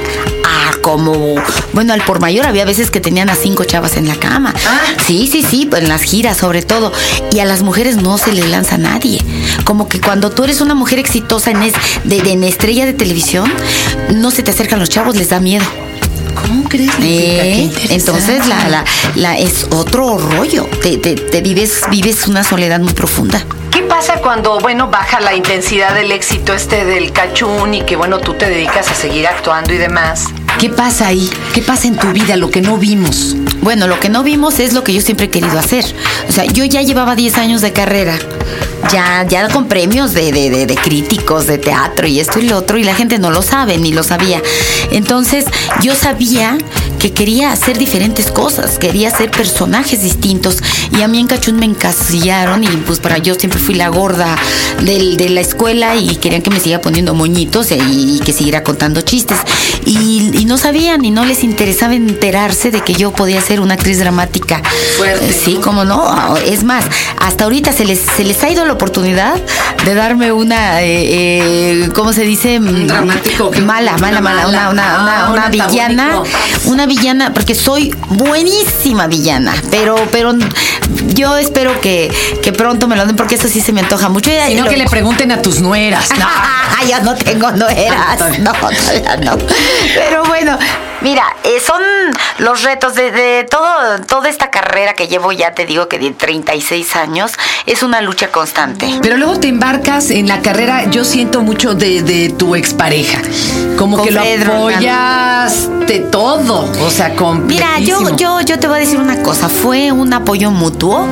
Como, 0.85 1.35
bueno, 1.73 1.95
al 1.95 2.03
por 2.05 2.21
mayor 2.21 2.45
había 2.47 2.67
veces 2.67 2.91
que 2.91 3.01
tenían 3.01 3.31
a 3.31 3.35
cinco 3.35 3.65
chavas 3.65 3.97
en 3.97 4.07
la 4.07 4.17
cama. 4.17 4.53
Ah. 4.69 4.81
Sí, 5.07 5.27
sí, 5.33 5.43
sí, 5.43 5.67
en 5.75 5.89
las 5.89 6.03
giras 6.03 6.37
sobre 6.37 6.61
todo. 6.61 6.93
Y 7.33 7.39
a 7.39 7.47
las 7.47 7.63
mujeres 7.63 7.97
no 7.97 8.19
se 8.19 8.33
le 8.35 8.47
lanza 8.47 8.75
a 8.75 8.79
nadie. 8.79 9.19
Como 9.65 9.89
que 9.89 9.99
cuando 9.99 10.29
tú 10.31 10.45
eres 10.45 10.61
una 10.61 10.75
mujer 10.75 10.99
exitosa 10.99 11.53
en, 11.53 11.63
es- 11.63 11.73
de, 12.05 12.21
de- 12.21 12.33
en 12.33 12.45
estrella 12.45 12.85
de 12.85 12.93
televisión, 12.93 13.51
no 14.13 14.31
se 14.31 14.43
te 14.43 14.51
acercan 14.51 14.79
los 14.79 14.91
chavos, 14.91 15.17
les 15.17 15.31
da 15.31 15.41
miedo. 15.41 15.65
¿Cómo 16.47 16.69
crees, 16.69 16.91
Eh, 17.01 17.71
entonces 17.89 18.47
la, 18.47 18.69
la, 18.69 18.85
la 19.15 19.39
es 19.39 19.67
otro 19.71 20.19
rollo. 20.19 20.67
Te, 20.83 20.99
te- 20.99 21.15
te 21.15 21.41
vives, 21.41 21.81
vives 21.91 22.27
una 22.29 22.45
soledad 22.45 22.79
muy 22.81 22.93
profunda. 22.93 23.43
¿Qué 23.71 23.81
pasa 23.81 24.17
cuando, 24.21 24.61
bueno, 24.61 24.89
baja 24.91 25.19
la 25.21 25.35
intensidad 25.35 25.95
del 25.95 26.13
éxito 26.13 26.53
este 26.53 26.85
del 26.85 27.11
cachún 27.13 27.73
y 27.73 27.81
que, 27.81 27.97
bueno, 27.97 28.19
tú 28.19 28.35
te 28.35 28.51
dedicas 28.51 28.91
a 28.91 28.95
seguir 28.95 29.27
actuando 29.27 29.73
y 29.73 29.79
demás? 29.79 30.27
¿Qué 30.59 30.71
pasa 30.71 31.09
ahí? 31.09 31.29
¿Qué 31.53 31.61
pasa 31.63 31.89
en 31.89 31.97
tu 31.97 32.09
vida, 32.13 32.37
lo 32.37 32.51
que 32.51 32.61
no 32.63 32.79
vimos? 32.79 33.37
Bueno, 33.61 33.87
lo 33.87 33.99
que 34.01 34.09
no 34.09 34.23
vimos 34.23 34.61
es 34.61 34.73
lo 34.73 34.83
que 34.85 34.93
yo 34.95 35.01
siempre 35.01 35.27
he 35.27 35.31
querido 35.31 35.59
hacer. 35.59 35.85
O 36.29 36.33
sea, 36.33 36.45
yo 36.45 36.65
ya 36.65 36.81
llevaba 36.83 37.17
10 37.17 37.37
años 37.39 37.61
de 37.61 37.73
carrera. 37.73 38.19
Ya, 38.93 39.27
ya 39.29 39.49
con 39.49 39.67
premios 39.69 40.13
de, 40.13 40.31
de, 40.33 40.51
de- 40.51 40.67
de 40.67 40.75
críticos 40.75 41.47
de 41.47 41.57
teatro 41.59 42.07
y 42.07 42.21
esto 42.21 42.39
y 42.39 42.49
lo 42.49 42.59
otro, 42.59 42.77
y 42.79 42.85
la 42.85 42.95
gente 42.95 43.19
no 43.19 43.31
lo 43.31 43.41
sabe 43.43 43.79
ni 43.79 43.93
lo 43.93 44.03
sabía. 44.03 44.43
Entonces, 44.91 45.47
yo 45.83 45.95
sabía 45.95 46.59
que 47.05 47.13
quería 47.13 47.53
hacer 47.53 47.77
diferentes 47.77 48.31
cosas, 48.31 48.79
quería 48.79 49.09
hacer 49.09 49.31
personajes 49.31 50.01
distintos. 50.01 50.63
Y 50.91 51.03
a 51.03 51.07
mí 51.07 51.21
en 51.21 51.27
Cachún 51.27 51.57
me 51.57 51.67
encasillaron 51.67 52.65
y 52.65 52.69
pues 52.69 52.99
para 52.99 53.19
yo 53.19 53.35
siempre 53.35 53.61
fui 53.61 53.75
la 53.75 53.89
gorda 53.89 54.39
del, 54.81 55.19
de 55.19 55.29
la 55.29 55.43
escuela 55.43 55.97
y 55.97 56.17
querían 56.17 56.41
que 56.41 56.49
me 56.49 56.59
siga 56.61 56.81
poniendo 56.81 57.13
moñitos 57.13 57.73
y, 57.73 58.21
que 58.25 58.33
siguiera 58.33 58.63
contando 58.63 59.03
chistes. 59.03 59.37
Y, 59.85 60.31
y, 60.33 60.47
no 60.47 60.57
sabían 60.57 61.05
y 61.05 61.11
no 61.11 61.27
les 61.27 61.45
interesaba 61.45 61.95
enterarse 61.95 62.71
de 62.71 62.81
que 62.81 62.95
yo 62.95 63.13
podía 63.13 63.43
ser 63.43 63.61
una 63.61 63.75
actriz 63.75 63.99
dramática. 63.99 64.63
Fuerte. 64.97 65.31
Sí, 65.31 65.59
como 65.63 65.85
no. 65.85 66.39
Es 66.39 66.65
más, 66.65 66.87
hasta 67.19 67.45
ahorita 67.45 67.73
se 67.73 67.85
les, 67.85 68.01
se 68.01 68.25
les 68.25 68.43
ha 68.43 68.49
ido 68.49 68.65
la 68.65 68.73
oportunidad 68.73 69.35
de 69.85 69.95
darme 69.95 70.33
una, 70.33 70.81
eh, 70.81 71.83
eh 71.83 71.89
¿cómo 71.95 72.15
se 72.15 72.23
dice? 72.23 72.59
dramático. 72.61 73.51
Mala, 73.63 73.99
mala, 73.99 74.23
mala. 74.23 74.49
Una, 74.49 74.71
una, 74.71 75.03
una, 75.03 75.31
una 75.33 75.49
villana. 75.51 76.23
Una 76.65 76.87
villana, 76.87 76.94
porque 77.35 77.55
soy 77.55 77.95
buenísima 78.09 79.07
villana. 79.07 79.55
Pero, 79.71 79.97
pero 80.11 80.33
yo 81.15 81.37
espero 81.37 81.81
que, 81.81 82.13
que 82.43 82.53
pronto 82.53 82.89
me 82.89 82.97
lo 82.97 83.07
den 83.07 83.17
porque 83.17 83.35
eso 83.35 83.49
sí 83.49 83.61
se 83.61 83.73
me 83.73 83.81
antoja 83.81 84.09
mucho. 84.09 84.31
Y 84.49 84.55
no 84.55 84.65
que 84.67 84.77
le 84.77 84.87
pregunten 84.87 85.33
a 85.33 85.43
tus 85.43 85.61
nueras. 85.61 86.11
No. 86.19 86.27
ya 86.89 87.01
no 87.01 87.15
tengo 87.15 87.51
nueras. 87.53 88.19
No, 88.39 88.53
todavía 88.53 89.17
no. 89.17 89.39
Pero 89.95 90.25
bueno, 90.25 90.59
mira, 91.05 91.37
eh, 91.45 91.61
son 91.65 91.83
los 92.39 92.63
retos 92.63 92.95
de, 92.95 93.13
de, 93.13 93.45
todo, 93.45 94.01
toda 94.09 94.31
esta 94.31 94.51
carrera 94.51 94.95
que 94.95 95.07
llevo 95.07 95.33
ya, 95.33 95.53
te 95.53 95.67
digo 95.67 95.87
que 95.87 95.99
de 95.99 96.11
36 96.11 96.97
años, 96.97 97.33
es 97.67 97.83
una 97.83 98.01
lucha 98.01 98.29
constante. 98.33 98.89
Pero 99.03 99.19
luego 99.19 99.39
te 99.39 99.49
embarcas 99.49 100.11
en 100.11 100.27
la 100.27 100.41
carrera, 100.41 100.91
yo 100.91 101.05
siento 101.05 101.43
mucho 101.43 101.75
de, 101.75 102.03
de 102.03 102.31
tu 102.31 102.57
expareja. 102.57 103.21
Como 103.77 104.03
que 104.03 104.13
lo 104.13 104.23
apoyas 104.23 105.69
de 105.87 106.01
todo. 106.01 106.71
O 106.85 106.91
sea, 106.91 107.13
Mira, 107.47 107.79
yo, 107.81 108.17
yo, 108.17 108.41
yo 108.41 108.59
te 108.59 108.67
voy 108.67 108.79
a 108.79 108.81
decir 108.81 108.99
una 108.99 109.23
cosa. 109.23 109.51
Fue 109.51 109.93
un 109.93 110.13
apoyo 110.15 110.51
mutuo 110.51 111.07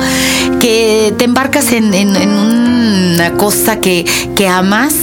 que 0.59 1.13
te 1.17 1.25
embarcas 1.25 1.71
en, 1.71 1.93
en, 1.93 2.15
en 2.15 2.29
una 2.31 3.33
cosa 3.33 3.79
que, 3.79 4.05
que 4.35 4.47
amas 4.47 4.95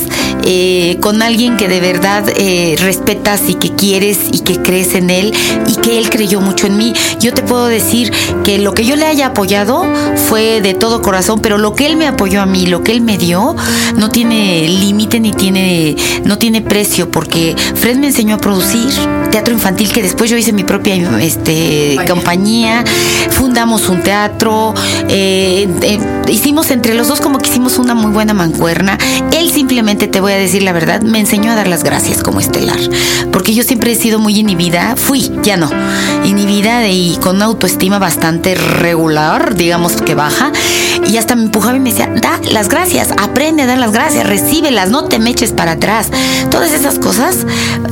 eh, 0.44 0.96
con 1.00 1.22
alguien 1.22 1.56
que 1.56 1.68
de 1.68 1.80
verdad 1.80 2.24
eh, 2.36 2.76
respetas 2.78 3.42
y 3.48 3.54
que 3.54 3.74
quieres 3.74 4.18
y 4.32 4.40
que 4.40 4.60
crees 4.62 4.79
en 4.80 5.10
él 5.10 5.32
y 5.66 5.76
que 5.76 5.98
él 5.98 6.10
creyó 6.10 6.40
mucho 6.40 6.66
en 6.66 6.76
mí. 6.76 6.92
Yo 7.20 7.32
te 7.32 7.42
puedo 7.42 7.66
decir 7.66 8.12
que 8.44 8.58
lo 8.58 8.72
que 8.72 8.84
yo 8.84 8.96
le 8.96 9.06
haya 9.06 9.26
apoyado 9.26 9.84
fue 10.28 10.60
de 10.60 10.74
todo 10.74 11.02
corazón, 11.02 11.40
pero 11.40 11.58
lo 11.58 11.74
que 11.74 11.86
él 11.86 11.96
me 11.96 12.06
apoyó 12.06 12.40
a 12.40 12.46
mí, 12.46 12.66
lo 12.66 12.82
que 12.82 12.92
él 12.92 13.00
me 13.00 13.18
dio, 13.18 13.54
no 13.96 14.10
tiene 14.10 14.66
límite 14.68 15.20
ni 15.20 15.32
tiene, 15.32 15.96
no 16.24 16.38
tiene 16.38 16.62
precio, 16.62 17.10
porque 17.10 17.54
Fred 17.74 17.96
me 17.96 18.08
enseñó 18.08 18.36
a 18.36 18.38
producir 18.38 18.90
teatro 19.30 19.54
infantil 19.54 19.92
que 19.92 20.02
después 20.02 20.30
yo 20.30 20.36
hice 20.36 20.52
mi 20.52 20.64
propia 20.64 20.94
este, 21.20 21.96
compañía, 22.08 22.84
fundamos 23.30 23.88
un 23.88 24.02
teatro, 24.02 24.74
eh, 25.08 25.68
hicimos 26.28 26.70
entre 26.70 26.94
los 26.94 27.08
dos 27.08 27.20
como 27.20 27.38
que 27.38 27.48
hicimos 27.48 27.78
una 27.78 27.94
muy 27.94 28.12
buena 28.12 28.34
mancuerna. 28.34 28.98
Él 29.36 29.50
simplemente 29.50 30.08
te 30.08 30.20
voy 30.20 30.32
a 30.32 30.36
decir 30.36 30.62
la 30.62 30.72
verdad, 30.72 31.02
me 31.02 31.18
enseñó 31.20 31.52
a 31.52 31.54
dar 31.54 31.68
las 31.68 31.84
gracias 31.84 32.22
como 32.22 32.40
estelar. 32.40 32.78
Porque 33.32 33.54
yo 33.54 33.62
siempre 33.62 33.92
he 33.92 33.94
sido 33.94 34.18
muy 34.18 34.38
inhibida, 34.38 34.69
fui, 34.96 35.30
ya 35.42 35.56
no, 35.56 35.68
inhibida 36.24 36.88
y 36.88 37.16
con 37.20 37.36
una 37.36 37.46
autoestima 37.46 37.98
bastante 37.98 38.54
regular, 38.54 39.54
digamos 39.54 40.00
que 40.02 40.14
baja. 40.14 40.52
Y 41.06 41.16
hasta 41.16 41.34
me 41.34 41.44
empujaba 41.44 41.76
y 41.76 41.80
me 41.80 41.90
decía, 41.90 42.08
da 42.20 42.40
las 42.50 42.68
gracias, 42.68 43.10
aprende 43.12 43.62
a 43.62 43.66
dar 43.66 43.78
las 43.78 43.92
gracias, 43.92 44.26
recíbelas, 44.26 44.90
no 44.90 45.04
te 45.04 45.18
me 45.18 45.30
eches 45.30 45.52
para 45.52 45.72
atrás. 45.72 46.10
Todas 46.50 46.72
esas 46.72 46.98
cosas 46.98 47.46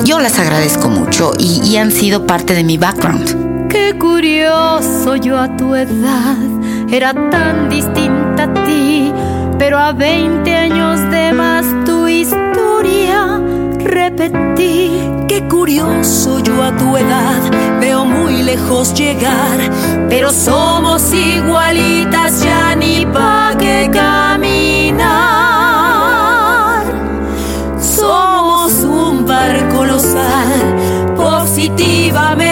yo 0.05 0.21
las 0.21 0.39
agradezco 0.39 0.89
mucho 0.89 1.33
y, 1.39 1.61
y 1.65 1.77
han 1.77 1.91
sido 1.91 2.27
parte 2.27 2.55
de 2.55 2.65
mi 2.65 2.79
background. 2.79 3.69
Qué 3.69 3.95
curioso 3.99 5.17
yo 5.17 5.39
a 5.39 5.57
tu 5.57 5.75
edad 5.75 6.37
era 6.91 7.13
tan 7.31 7.69
distinta 7.69 8.45
a 8.45 8.65
ti, 8.65 9.13
pero 9.59 9.79
a 9.79 9.93
20 9.93 10.55
años 10.55 11.11
de 11.11 11.33
más 11.33 11.67
historia 12.21 13.41
repetí. 13.79 15.18
Curioso 15.47 16.41
yo 16.41 16.63
a 16.63 16.77
tu 16.77 16.97
edad 16.97 17.41
veo 17.81 18.05
muy 18.05 18.43
lejos 18.43 18.93
llegar, 18.93 19.59
pero 20.09 20.33
somos 20.33 21.13
igualitas 21.13 22.43
ya 22.43 22.75
ni 22.75 23.07
pa' 23.07 23.55
que 23.59 23.89
caminar. 23.91 24.99
Somos 27.81 28.73
un 28.83 29.25
par 29.25 29.69
colosal, 29.69 30.75
positivamente 31.17 32.48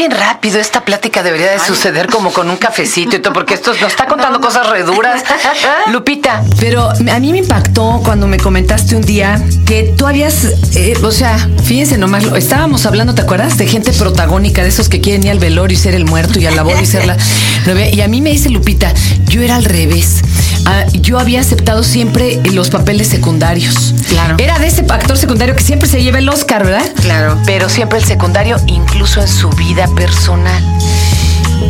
bien 0.00 0.12
rápido. 0.12 0.58
Esta 0.58 0.82
plática 0.82 1.22
debería 1.22 1.50
de 1.50 1.58
suceder 1.58 2.06
como 2.06 2.32
con 2.32 2.48
un 2.48 2.56
cafecito 2.56 3.16
y 3.16 3.18
todo, 3.18 3.34
porque 3.34 3.52
esto 3.52 3.74
nos 3.74 3.92
está 3.92 4.06
contando 4.06 4.40
cosas 4.40 4.66
reduras. 4.70 5.22
Lupita, 5.92 6.42
pero 6.58 6.88
a 6.88 7.18
mí 7.18 7.32
me 7.32 7.38
impactó 7.38 8.00
cuando 8.02 8.26
me 8.26 8.38
comentaste 8.38 8.96
un 8.96 9.02
día 9.02 9.38
que 9.66 9.92
tú 9.98 10.06
habías, 10.06 10.44
eh, 10.74 10.96
o 11.02 11.10
sea, 11.10 11.36
fíjense 11.64 11.98
nomás, 11.98 12.24
estábamos 12.34 12.86
hablando, 12.86 13.14
¿te 13.14 13.20
acuerdas? 13.20 13.58
De 13.58 13.66
gente 13.66 13.92
protagónica, 13.92 14.62
de 14.62 14.70
esos 14.70 14.88
que 14.88 15.02
quieren 15.02 15.22
ir 15.24 15.32
al 15.32 15.38
velorio 15.38 15.76
y 15.76 15.78
ser 15.78 15.94
el 15.94 16.06
muerto 16.06 16.38
y 16.38 16.46
a 16.46 16.50
la 16.50 16.62
boda 16.62 16.80
y 16.80 16.86
ser 16.86 17.04
la 17.04 17.18
Y 17.92 18.00
a 18.00 18.08
mí 18.08 18.22
me 18.22 18.30
dice 18.30 18.48
Lupita, 18.48 18.94
yo 19.26 19.42
era 19.42 19.56
al 19.56 19.66
revés. 19.66 20.22
Ah, 20.66 20.86
yo 20.92 21.18
había 21.18 21.40
aceptado 21.40 21.82
siempre 21.82 22.40
los 22.52 22.70
papeles 22.70 23.08
secundarios. 23.08 23.94
Claro. 24.08 24.36
Era 24.38 24.58
de 24.58 24.66
ese 24.66 24.84
actor 24.88 25.16
secundario 25.16 25.54
que 25.56 25.62
siempre 25.62 25.88
se 25.88 26.02
lleva 26.02 26.18
el 26.18 26.28
Oscar, 26.28 26.64
¿verdad? 26.64 26.90
Claro. 27.00 27.38
Pero 27.46 27.68
siempre 27.68 27.98
el 27.98 28.04
secundario, 28.04 28.56
incluso 28.66 29.20
en 29.20 29.28
su 29.28 29.50
vida 29.50 29.88
personal. 29.94 30.62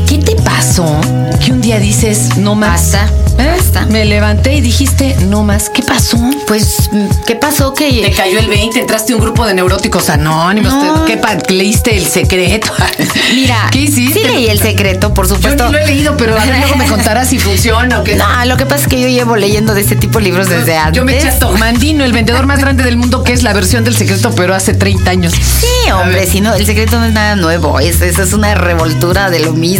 ¿Qué 0.08 0.18
te 0.18 0.34
pasó 0.36 1.00
que 1.44 1.52
un 1.52 1.60
día 1.60 1.78
dices, 1.78 2.36
no 2.36 2.54
más? 2.54 2.92
Basta. 2.92 3.82
¿Eh? 3.82 3.86
Me 3.90 4.04
levanté 4.04 4.54
y 4.54 4.60
dijiste, 4.60 5.16
no 5.26 5.42
más. 5.42 5.70
¿Qué 5.70 5.82
pasó? 5.82 6.18
Pues, 6.46 6.90
¿qué 7.26 7.36
pasó? 7.36 7.74
Que 7.74 8.02
te 8.02 8.12
cayó 8.12 8.38
el 8.38 8.48
20, 8.48 8.78
entraste 8.78 9.12
a 9.12 9.16
un 9.16 9.22
grupo 9.22 9.46
de 9.46 9.54
neuróticos 9.54 10.10
anónimos. 10.10 10.72
¿Qué 11.06 11.18
leíste 11.52 11.96
el 11.96 12.06
secreto? 12.06 12.72
Mira, 13.34 13.68
¿qué 13.70 13.82
hiciste? 13.82 14.20
Sí 14.20 14.26
leí 14.26 14.48
el 14.48 14.60
secreto, 14.60 15.14
por 15.14 15.26
supuesto. 15.26 15.64
Yo 15.64 15.70
no 15.70 15.72
lo 15.72 15.78
he 15.78 15.86
leído, 15.86 16.16
pero 16.16 16.38
a 16.38 16.44
ver, 16.44 16.58
luego 16.58 16.76
me 16.76 16.86
contarás 16.86 17.28
si 17.28 17.38
funciona 17.38 18.00
o 18.00 18.04
qué. 18.04 18.16
No, 18.20 18.44
lo 18.44 18.56
que 18.58 18.66
pasa 18.66 18.82
es 18.82 18.88
que 18.88 19.00
yo 19.00 19.08
llevo 19.08 19.36
leyendo 19.36 19.72
de 19.72 19.80
este 19.80 19.96
tipo 19.96 20.18
de 20.18 20.24
libros 20.26 20.48
desde 20.48 20.76
antes. 20.76 20.96
Yo 20.96 21.04
me 21.04 21.16
eché 21.16 21.28
a 21.28 21.38
Togmandino, 21.38 22.04
el 22.04 22.12
vendedor 22.12 22.46
más 22.46 22.60
grande 22.60 22.84
del 22.84 22.96
mundo, 22.96 23.24
que 23.24 23.32
es 23.32 23.42
la 23.42 23.54
versión 23.54 23.82
del 23.82 23.96
secreto, 23.96 24.30
pero 24.36 24.54
hace 24.54 24.74
30 24.74 25.10
años. 25.10 25.32
Sí, 25.32 25.90
hombre, 25.90 26.26
si 26.26 26.40
no, 26.42 26.54
el 26.54 26.66
secreto 26.66 26.98
no 26.98 27.06
es 27.06 27.12
nada 27.12 27.36
nuevo. 27.36 27.80
Es, 27.80 28.02
es, 28.02 28.18
es 28.18 28.32
una 28.34 28.54
revoltura 28.54 29.30
de 29.30 29.40
lo 29.40 29.52
mismo. 29.52 29.79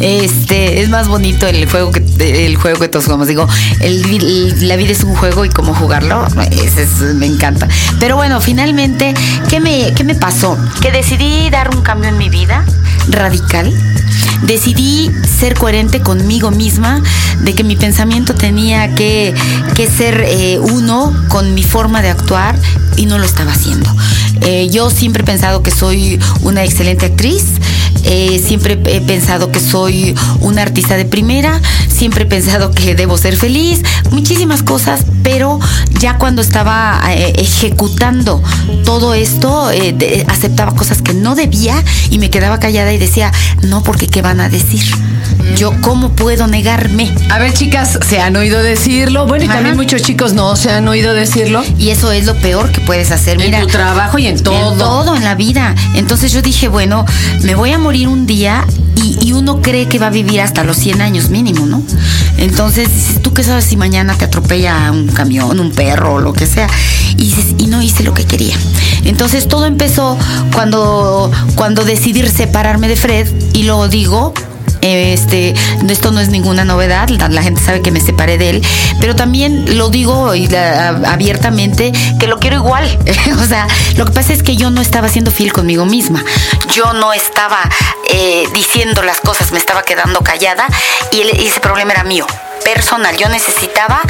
Este, 0.00 0.80
es 0.80 0.88
más 0.88 1.08
bonito 1.08 1.46
el 1.46 1.68
juego 1.68 1.90
que 1.90 2.04
el 2.46 2.56
juego 2.56 2.80
que 2.80 2.88
todos 2.88 3.04
jugamos. 3.04 3.28
Digo, 3.28 3.46
el, 3.80 4.68
la 4.68 4.76
vida 4.76 4.92
es 4.92 5.04
un 5.04 5.14
juego 5.14 5.44
y 5.44 5.50
cómo 5.50 5.74
jugarlo, 5.74 6.26
ese 6.50 6.82
es, 6.82 7.14
me 7.14 7.26
encanta. 7.26 7.68
Pero 7.98 8.16
bueno, 8.16 8.40
finalmente, 8.40 9.14
¿qué 9.48 9.60
me, 9.60 9.92
¿qué 9.94 10.04
me 10.04 10.14
pasó? 10.14 10.56
Que 10.80 10.90
decidí 10.90 11.50
dar 11.50 11.74
un 11.74 11.82
cambio 11.82 12.08
en 12.08 12.18
mi 12.18 12.28
vida 12.28 12.64
radical. 13.08 13.72
Decidí 14.42 15.10
ser 15.38 15.54
coherente 15.54 16.00
conmigo 16.00 16.50
misma, 16.52 17.02
de 17.40 17.54
que 17.54 17.64
mi 17.64 17.76
pensamiento 17.76 18.34
tenía 18.34 18.94
que, 18.94 19.34
que 19.74 19.88
ser 19.88 20.24
eh, 20.26 20.58
uno 20.60 21.12
con 21.28 21.54
mi 21.54 21.64
forma 21.64 22.02
de 22.02 22.10
actuar 22.10 22.56
y 22.96 23.06
no 23.06 23.18
lo 23.18 23.24
estaba 23.24 23.52
haciendo. 23.52 23.94
Eh, 24.42 24.68
yo 24.70 24.90
siempre 24.90 25.22
he 25.22 25.26
pensado 25.26 25.62
que 25.62 25.70
soy 25.70 26.20
una 26.42 26.64
excelente 26.64 27.06
actriz, 27.06 27.44
eh, 28.04 28.42
siempre 28.44 28.78
he 28.86 29.00
pensado 29.00 29.50
que 29.50 29.60
soy 29.60 30.14
una 30.40 30.62
artista 30.62 30.96
de 30.96 31.04
primera, 31.04 31.60
siempre 31.88 32.24
he 32.24 32.26
pensado 32.26 32.70
que 32.70 32.94
debo 32.94 33.18
ser 33.18 33.36
feliz, 33.36 33.82
muchísimas 34.10 34.62
cosas, 34.62 35.04
pero 35.22 35.58
ya 35.98 36.18
cuando 36.18 36.42
estaba 36.42 37.00
eh, 37.10 37.32
ejecutando 37.36 38.42
todo 38.84 39.14
esto, 39.14 39.70
eh, 39.70 40.24
aceptaba 40.28 40.74
cosas 40.74 41.02
que 41.02 41.14
no 41.14 41.34
debía 41.34 41.82
y 42.10 42.18
me 42.18 42.30
quedaba 42.30 42.58
callada 42.58 42.92
y 42.92 42.98
decía, 42.98 43.32
no, 43.62 43.82
porque 43.82 44.06
¿qué 44.06 44.22
van 44.22 44.40
a 44.40 44.48
decir? 44.48 44.84
Yo, 45.56 45.72
¿cómo 45.80 46.10
puedo 46.10 46.46
negarme? 46.46 47.12
A 47.30 47.38
ver, 47.38 47.52
chicas, 47.52 47.98
se 48.08 48.20
han 48.20 48.36
oído 48.36 48.62
decirlo. 48.62 49.26
Bueno, 49.26 49.44
y 49.44 49.48
también 49.48 49.76
muchos 49.76 50.02
chicos 50.02 50.32
no 50.32 50.56
se 50.56 50.70
han 50.70 50.86
oído 50.86 51.14
decirlo. 51.14 51.62
Y 51.78 51.90
eso 51.90 52.12
es 52.12 52.26
lo 52.26 52.34
peor 52.36 52.70
que 52.70 52.80
puedes 52.80 53.10
hacer. 53.10 53.38
Mira, 53.38 53.58
en 53.58 53.64
tu 53.64 53.70
trabajo 53.70 54.18
y 54.18 54.26
en 54.26 54.42
todo. 54.42 54.72
En 54.72 54.78
todo, 54.78 55.16
en 55.16 55.24
la 55.24 55.34
vida. 55.34 55.74
Entonces 55.94 56.32
yo 56.32 56.42
dije, 56.42 56.68
bueno, 56.68 57.04
me 57.42 57.54
voy 57.54 57.72
a 57.72 57.78
morir 57.78 58.08
un 58.08 58.26
día 58.26 58.64
y, 59.20 59.32
uno 59.32 59.62
cree 59.62 59.86
que 59.86 59.98
va 59.98 60.08
a 60.08 60.10
vivir 60.10 60.40
hasta 60.40 60.64
los 60.64 60.76
100 60.76 61.00
años 61.00 61.30
mínimo, 61.30 61.66
¿no? 61.66 61.82
Entonces 62.38 62.92
dices, 62.92 63.22
¿tú 63.22 63.32
qué 63.32 63.44
sabes 63.44 63.64
si 63.64 63.76
mañana 63.76 64.14
te 64.14 64.24
atropella 64.24 64.90
un 64.90 65.06
camión, 65.08 65.60
un 65.60 65.70
perro 65.70 66.14
o 66.14 66.20
lo 66.20 66.32
que 66.32 66.46
sea? 66.46 66.66
Y 67.16 67.24
dices, 67.24 67.54
y 67.58 67.66
no 67.66 67.80
hice 67.80 68.02
lo 68.02 68.14
que 68.14 68.24
quería. 68.24 68.56
Entonces 69.04 69.46
todo 69.46 69.66
empezó 69.66 70.18
cuando, 70.52 71.30
cuando 71.54 71.84
decidí 71.84 72.26
separarme 72.26 72.88
de 72.88 72.96
Fred 72.96 73.28
y 73.52 73.62
lo 73.62 73.86
digo 73.88 74.34
Este, 74.80 75.54
esto 75.88 76.10
no 76.10 76.20
es 76.20 76.28
ninguna 76.28 76.64
novedad, 76.64 77.08
la, 77.08 77.42
gente 77.42 77.60
sabe 77.60 77.82
que 77.82 77.90
me 77.90 78.00
separé 78.00 78.38
de 78.38 78.50
él, 78.50 78.66
pero 79.00 79.16
también 79.16 79.76
lo 79.76 79.90
digo 79.90 80.32
abiertamente 81.06 81.92
que 82.18 82.26
lo 82.26 82.38
quiero 82.38 82.56
igual. 82.56 82.98
o 83.40 83.46
sea, 83.46 83.66
lo 83.96 84.04
que 84.04 84.12
pasa 84.12 84.32
es 84.32 84.42
que 84.42 84.56
yo 84.56 84.70
no 84.70 84.80
estaba 84.80 85.08
siendo 85.08 85.30
fiel 85.30 85.52
conmigo 85.52 85.84
misma. 85.84 86.24
Yo 86.72 86.92
no 86.92 87.12
estaba 87.12 87.58
eh, 88.12 88.44
diciendo 88.54 89.02
las 89.02 89.20
cosas, 89.20 89.52
me 89.52 89.58
estaba 89.58 89.82
quedando 89.82 90.20
callada 90.20 90.66
y 91.12 91.22
ese 91.46 91.60
problema 91.60 91.92
era 91.92 92.04
mío, 92.04 92.26
personal. 92.64 93.16
Yo 93.16 93.28
necesitaba 93.28 94.00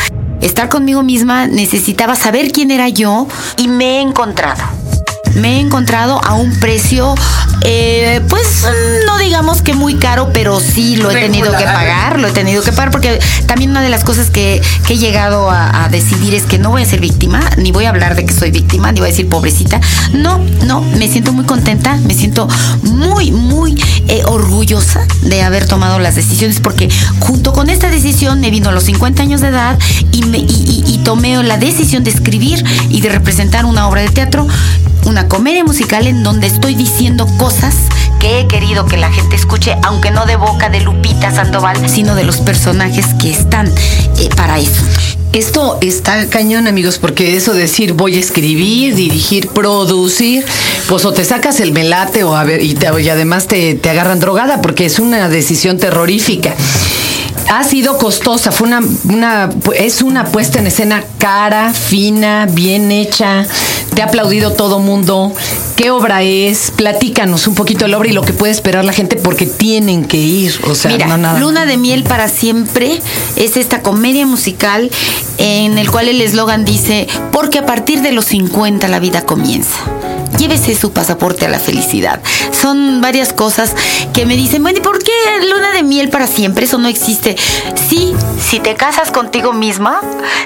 estar 0.40 0.68
conmigo 0.68 1.02
misma, 1.02 1.46
necesitaba 1.46 2.14
saber 2.14 2.52
quién 2.52 2.70
era 2.70 2.88
yo 2.88 3.26
y 3.56 3.68
me 3.68 3.98
he 3.98 4.00
encontrado 4.00 4.62
me 5.37 5.56
he 5.56 5.61
encontrado 5.61 6.20
a 6.25 6.35
un 6.35 6.52
precio, 6.58 7.14
eh, 7.62 8.20
pues 8.28 8.64
no 9.06 9.18
digamos 9.18 9.62
que 9.62 9.75
muy 9.75 9.94
caro, 9.97 10.30
pero 10.32 10.61
sí 10.61 10.97
lo 10.97 11.11
he 11.11 11.14
tenido 11.14 11.50
que 11.56 11.64
pagar, 11.64 12.18
lo 12.18 12.28
he 12.28 12.32
tenido 12.32 12.62
que 12.62 12.73
pagar, 12.73 12.90
porque 12.90 13.18
también 13.47 13.70
una 13.70 13.82
de 13.82 13.88
las 13.88 14.04
cosas 14.04 14.30
que, 14.30 14.61
he 14.88 14.97
llegado 14.97 15.50
a, 15.50 15.88
decidir 15.90 16.35
es 16.35 16.44
que 16.44 16.58
no 16.58 16.70
voy 16.70 16.82
a 16.82 16.85
ser 16.87 17.00
víctima, 17.00 17.40
ni 17.56 17.73
voy 17.73 17.85
a 17.85 17.90
hablar 17.90 18.14
de 18.14 18.25
que 18.25 18.32
soy 18.32 18.50
víctima, 18.50 18.90
ni 18.92 19.00
voy 19.00 19.08
a 19.08 19.11
decir 19.11 19.28
pobrecita. 19.28 19.80
No, 20.12 20.38
no, 20.66 20.80
me 20.80 21.08
siento 21.08 21.32
muy 21.32 21.44
contenta, 21.44 21.97
me 22.06 22.14
siento 22.14 22.49
muy, 22.82 23.30
muy 23.30 23.82
eh, 24.08 24.23
orgullosa 24.25 25.06
de 25.23 25.42
haber 25.42 25.66
tomado 25.66 25.99
las 25.99 26.14
decisiones, 26.14 26.61
porque 26.61 26.88
junto 27.20 27.52
con 27.52 27.70
esta 27.70 27.90
decisión 27.90 28.40
me 28.40 28.50
vino 28.50 28.70
a 28.70 28.73
los 28.73 28.85
50 28.85 29.23
años 29.23 29.40
de 29.40 29.49
edad 29.49 29.78
y, 30.12 30.25
me, 30.25 30.38
y 30.38 31.00
tomé 31.04 31.42
la 31.42 31.58
decisión 31.58 32.04
de 32.04 32.11
escribir 32.11 32.64
y 32.88 33.00
de 33.00 33.08
representar 33.11 33.64
una 33.64 33.88
obra 33.88 34.02
de 34.02 34.08
teatro 34.08 34.47
una 35.06 35.28
comedia 35.28 35.64
musical 35.64 36.06
en 36.06 36.22
donde 36.22 36.46
estoy 36.46 36.74
diciendo 36.74 37.26
cosas 37.38 37.74
que 38.20 38.40
he 38.40 38.46
querido 38.46 38.86
que 38.86 38.96
la 38.96 39.12
gente 39.12 39.36
escuche, 39.36 39.76
aunque 39.82 40.10
no 40.10 40.26
de 40.26 40.36
boca 40.36 40.68
de 40.68 40.80
Lupita 40.80 41.30
Sandoval, 41.30 41.88
sino 41.88 42.14
de 42.14 42.24
los 42.24 42.38
personajes 42.38 43.06
que 43.20 43.30
están 43.30 43.68
eh, 44.18 44.28
para 44.36 44.58
eso. 44.58 44.82
Esto 45.32 45.78
está 45.82 46.26
cañón, 46.28 46.66
amigos, 46.66 46.98
porque 46.98 47.36
eso 47.36 47.52
decir 47.52 47.92
voy 47.92 48.16
a 48.16 48.20
escribir, 48.20 48.94
dirigir, 48.94 49.48
producir, 49.48 50.44
pues 50.88 51.04
o 51.04 51.12
te 51.12 51.24
sacas 51.24 51.60
el 51.60 51.72
melate 51.72 52.24
o 52.24 52.34
a 52.34 52.44
ver, 52.44 52.62
y, 52.62 52.76
y 53.02 53.08
además 53.08 53.46
te, 53.46 53.74
te 53.74 53.90
agarran 53.90 54.20
drogada 54.20 54.62
porque 54.62 54.86
es 54.86 54.98
una 54.98 55.28
decisión 55.28 55.78
terrorífica 55.78 56.54
ha 57.48 57.64
sido 57.64 57.96
costosa, 57.98 58.52
fue 58.52 58.68
una, 58.68 58.80
una, 59.04 59.50
es 59.76 60.02
una 60.02 60.24
puesta 60.26 60.58
en 60.58 60.66
escena 60.66 61.02
cara, 61.18 61.72
fina, 61.72 62.46
bien 62.50 62.92
hecha. 62.92 63.46
Te 63.95 64.02
ha 64.02 64.07
aplaudido 64.07 64.52
todo 64.52 64.78
mundo. 64.78 65.33
¿Qué 65.76 65.90
obra 65.90 66.23
es? 66.23 66.71
Platícanos 66.71 67.47
un 67.47 67.54
poquito 67.54 67.85
de 67.85 67.90
la 67.90 67.99
obra 67.99 68.09
y 68.09 68.12
lo 68.12 68.23
que 68.23 68.33
puede 68.33 68.52
esperar 68.52 68.85
la 68.85 68.92
gente 68.92 69.16
porque 69.16 69.47
tienen 69.47 70.04
que 70.04 70.16
ir. 70.16 70.61
O 70.68 70.75
sea, 70.75 70.92
Mira, 70.92 71.16
nada. 71.16 71.38
Luna 71.38 71.66
de 71.66 71.76
miel 71.76 72.04
para 72.04 72.28
siempre 72.28 73.00
es 73.37 73.57
esta 73.57 73.83
comedia 73.83 74.26
musical 74.26 74.90
en 75.38 75.78
el 75.78 75.90
cual 75.90 76.09
el 76.09 76.21
eslogan 76.21 76.64
dice 76.64 77.07
porque 77.33 77.59
a 77.59 77.66
partir 77.66 78.02
de 78.02 78.12
los 78.12 78.26
50 78.26 78.88
la 78.88 78.99
vida 78.99 79.23
comienza 79.23 79.78
llévese 80.38 80.75
su 80.75 80.92
pasaporte 80.92 81.47
a 81.47 81.49
la 81.49 81.59
felicidad. 81.59 82.21
Son 82.52 83.00
varias 83.00 83.33
cosas 83.33 83.75
que 84.14 84.25
me 84.25 84.37
dicen, 84.37 84.62
bueno, 84.62 84.78
¿y 84.78 84.83
por 84.83 85.02
qué 85.02 85.12
luna 85.50 85.73
de 85.73 85.83
miel 85.83 86.09
para 86.09 86.26
siempre? 86.26 86.64
Eso 86.64 86.78
no 86.78 86.88
existe. 86.88 87.37
Sí, 87.88 88.14
si 88.40 88.61
te 88.61 88.75
casas 88.75 89.11
contigo 89.11 89.52
misma, 89.52 90.00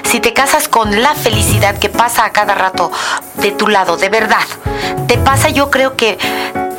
si 0.09 0.19
te 0.19 0.33
casas 0.33 0.67
con 0.67 1.01
la 1.01 1.13
felicidad 1.13 1.77
que 1.77 1.89
pasa 1.89 2.25
a 2.25 2.31
cada 2.31 2.55
rato 2.55 2.91
de 3.35 3.51
tu 3.51 3.67
lado, 3.67 3.97
de 3.97 4.09
verdad, 4.09 4.43
te 5.07 5.17
pasa 5.17 5.49
yo 5.49 5.69
creo 5.69 5.95
que 5.95 6.17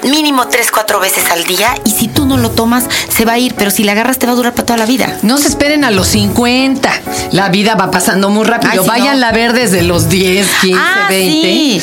mínimo 0.05 0.49
tres, 0.49 0.71
cuatro 0.71 1.01
veces 1.01 1.31
al 1.31 1.45
día 1.45 1.75
y 1.85 1.91
si 1.91 2.09
tú 2.09 2.27
no 2.27 2.37
lo 2.37 2.51
tomas, 2.51 2.85
se 3.09 3.25
va 3.25 3.33
a 3.33 3.39
ir, 3.39 3.55
pero 3.55 3.71
si 3.71 3.85
la 3.85 3.93
agarras 3.93 4.19
te 4.19 4.27
va 4.27 4.33
a 4.33 4.37
durar 4.37 4.55
para 4.55 4.67
toda 4.67 4.79
la 4.79 4.87
vida. 4.87 5.19
No 5.23 5.39
se 5.39 5.49
esperen 5.49 5.85
a 5.85 5.91
los 5.91 6.09
50. 6.09 6.91
La 7.33 7.49
vida 7.49 7.75
va 7.75 7.91
pasando 7.91 8.31
muy 8.31 8.45
rápido. 8.45 8.85
Vayan 8.85 9.23
a 9.23 9.33
ver 9.33 9.53
desde 9.53 9.83
los 9.83 10.09
10, 10.09 10.47
15, 10.61 10.81
20 11.09 11.83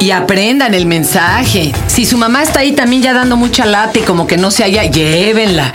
y 0.00 0.10
aprendan 0.10 0.74
el 0.74 0.86
mensaje. 0.86 1.72
Si 1.86 2.06
su 2.06 2.16
mamá 2.16 2.42
está 2.42 2.60
ahí 2.60 2.72
también 2.72 3.02
ya 3.02 3.12
dando 3.12 3.36
mucha 3.36 3.66
lata 3.66 3.98
y 3.98 4.02
como 4.02 4.26
que 4.26 4.36
no 4.36 4.50
se 4.50 4.64
haya, 4.64 4.84
llévenla. 4.84 5.72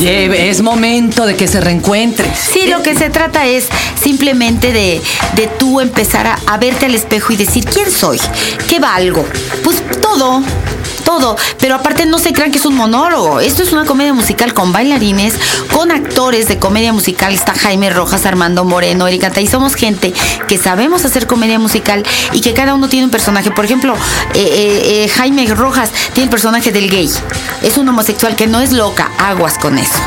es 0.00 0.62
momento 0.62 1.26
de 1.26 1.36
que 1.36 1.46
se 1.46 1.60
reencuentre. 1.60 2.26
Sí, 2.34 2.66
lo 2.68 2.82
que 2.82 2.94
se 2.96 3.10
trata 3.10 3.46
es 3.46 3.68
simplemente 4.02 4.72
de, 4.72 5.00
de 5.34 5.46
tú 5.58 5.80
empezar 5.80 6.26
a, 6.26 6.38
a 6.46 6.56
verte 6.58 6.86
al 6.86 6.94
espejo 6.94 7.32
y 7.32 7.36
decir, 7.36 7.64
¿quién 7.64 7.90
soy? 7.90 8.20
¿Qué 8.68 8.78
valgo? 8.78 9.26
Pues 9.62 9.82
todo 10.00 10.42
todo. 11.06 11.36
Pero 11.60 11.76
aparte 11.76 12.04
no 12.04 12.18
se 12.18 12.32
crean 12.32 12.50
que 12.50 12.58
es 12.58 12.66
un 12.66 12.74
monólogo. 12.74 13.40
Esto 13.40 13.62
es 13.62 13.72
una 13.72 13.86
comedia 13.86 14.12
musical 14.12 14.52
con 14.52 14.72
bailarines, 14.72 15.34
con 15.72 15.92
actores 15.92 16.48
de 16.48 16.58
comedia 16.58 16.92
musical. 16.92 17.32
Está 17.32 17.54
Jaime 17.54 17.88
Rojas, 17.90 18.26
Armando 18.26 18.64
Moreno, 18.64 19.06
Erika 19.06 19.30
Y 19.40 19.46
somos 19.46 19.76
gente 19.76 20.12
que 20.48 20.58
sabemos 20.58 21.04
hacer 21.04 21.26
comedia 21.26 21.58
musical 21.58 22.02
y 22.32 22.40
que 22.40 22.52
cada 22.52 22.74
uno 22.74 22.88
tiene 22.88 23.06
un 23.06 23.10
personaje. 23.12 23.52
Por 23.52 23.64
ejemplo, 23.64 23.94
eh, 24.34 24.38
eh, 24.38 25.04
eh, 25.04 25.08
Jaime 25.08 25.46
Rojas 25.46 25.90
tiene 26.12 26.24
el 26.24 26.30
personaje 26.30 26.72
del 26.72 26.90
gay. 26.90 27.08
Es 27.62 27.78
un 27.78 27.88
homosexual 27.88 28.34
que 28.34 28.48
no 28.48 28.60
es 28.60 28.72
loca. 28.72 29.10
Aguas 29.18 29.58
con 29.58 29.78
eso. 29.78 30.00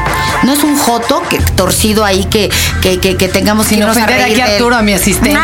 No 0.44 0.52
es 0.52 0.64
un 0.64 0.78
joto 0.78 1.24
que, 1.30 1.40
torcido 1.56 2.04
ahí 2.04 2.26
que, 2.26 2.50
que, 2.82 3.00
que, 3.00 3.28
tengamos 3.30 3.68
que 3.68 3.78
no 3.78 3.90
ofender 3.90 4.22
aquí 4.22 4.42
a 4.42 4.46
Arturo, 4.46 4.76
a 4.76 4.82
mi 4.82 4.94
asistente. 5.00 5.40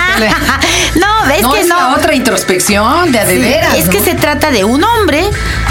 no, 0.95 1.31
es 1.31 1.47
que 1.47 1.61
es 1.61 1.67
no. 1.67 1.93
otra 1.95 2.13
introspección 2.13 3.11
de 3.11 3.19
adeveras. 3.19 3.77
es 3.77 3.87
que 3.87 4.01
se 4.01 4.15
trata 4.15 4.51
de 4.51 4.63
un 4.63 4.83
hombre 4.83 5.23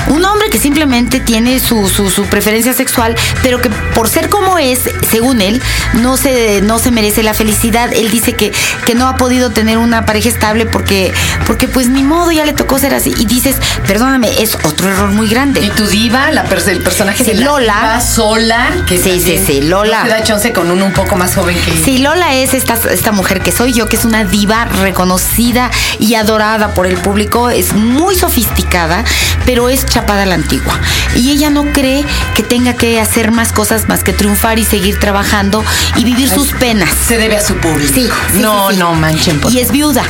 un 0.08 0.24
hombre 0.24 0.50
que 0.50 0.58
simplemente 0.58 1.20
tiene 1.20 1.60
su, 1.60 1.88
su, 1.88 2.24
preferencia 2.26 2.72
sexual, 2.72 3.14
pero 3.42 3.60
que 3.60 3.70
por 3.94 4.08
ser 4.08 4.28
como 4.28 4.58
es, 4.58 4.80
según 5.10 5.40
él, 5.40 5.62
no 5.94 6.16
se, 6.16 6.60
no 6.62 6.78
se 6.78 6.90
merece 6.90 7.22
la 7.22 7.34
felicidad. 7.34 7.92
Él 7.92 8.10
dice 8.10 8.34
que, 8.34 8.52
que 8.84 8.94
no 8.94 9.08
ha 9.08 9.16
podido 9.16 9.50
tener 9.50 9.78
una 9.78 10.06
pareja 10.06 10.28
estable 10.28 10.66
porque, 10.66 11.12
porque 11.46 11.68
pues 11.68 11.88
ni 11.88 12.02
modo, 12.02 12.32
ya 12.32 12.44
le 12.44 12.52
tocó 12.52 12.78
ser 12.78 12.94
así. 12.94 13.14
Y 13.18 13.26
dices, 13.26 13.56
perdóname, 13.86 14.42
es 14.42 14.56
otro 14.64 14.88
error 14.90 15.10
muy 15.10 15.28
grande. 15.28 15.60
Y 15.60 15.70
tu 15.70 15.86
diva, 15.86 16.30
la 16.30 16.44
el 16.66 16.82
personaje 16.82 17.24
de 17.24 17.34
Lola. 17.34 18.00
sola, 18.00 18.70
que 18.86 18.96
sí, 18.96 19.20
sí, 19.20 19.42
sí, 19.44 19.62
Lola. 19.62 20.04
se 20.04 20.08
da 20.08 20.22
chance 20.22 20.52
con 20.52 20.70
un 20.70 20.82
un 20.82 20.92
poco 20.92 21.16
más 21.16 21.34
joven 21.34 21.56
que 21.64 21.72
Sí, 21.84 21.98
Lola 21.98 22.34
es 22.34 22.54
esta, 22.54 22.78
esta 22.90 23.12
mujer 23.12 23.40
que 23.40 23.52
soy 23.52 23.72
yo, 23.72 23.86
que 23.86 23.96
es 23.96 24.04
una 24.04 24.24
diva 24.24 24.66
reconocida 24.66 25.70
y 25.98 26.14
adorada 26.14 26.74
por 26.74 26.86
el 26.86 26.96
público, 26.96 27.50
es 27.50 27.72
muy 27.72 28.14
sofisticada, 28.14 29.04
pero 29.44 29.68
es 29.68 29.84
chapada 29.94 30.24
a 30.24 30.26
la 30.26 30.34
antigua. 30.34 30.80
Y 31.14 31.30
ella 31.30 31.50
no 31.50 31.72
cree 31.72 32.04
que 32.34 32.42
tenga 32.42 32.74
que 32.74 33.00
hacer 33.00 33.30
más 33.30 33.52
cosas 33.52 33.88
más 33.88 34.02
que 34.02 34.12
triunfar 34.12 34.58
y 34.58 34.64
seguir 34.64 34.98
trabajando 34.98 35.64
y 35.96 36.04
vivir 36.04 36.28
sus 36.28 36.52
penas. 36.52 36.90
Se 37.06 37.16
debe 37.16 37.36
a 37.36 37.40
su 37.40 37.54
público. 37.56 37.92
Sí, 37.94 38.08
no, 38.34 38.72
no 38.72 38.94
manchen. 38.94 39.40
Y 39.50 39.60
es 39.60 39.70
viuda 39.70 40.02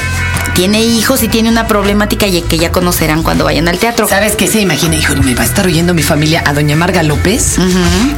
tiene 0.55 0.83
hijos 0.83 1.23
y 1.23 1.29
tiene 1.29 1.49
una 1.49 1.67
problemática 1.67 2.27
que 2.27 2.59
ya 2.59 2.71
conocerán 2.71 3.23
cuando 3.23 3.45
vayan 3.45 3.69
al 3.69 3.79
teatro. 3.79 4.09
¿Sabes 4.09 4.37
qué 4.37 4.47
se 4.47 4.61
imagina? 4.61 4.97
Hijo, 4.97 5.15
me 5.17 5.35
va 5.35 5.43
a 5.43 5.47
estar 5.47 5.67
oyendo 5.67 5.95
mi 5.95 6.03
familia 6.03 6.43
a 6.47 6.53
doña 6.53 6.77
Marga 6.77 7.03
López, 7.03 7.57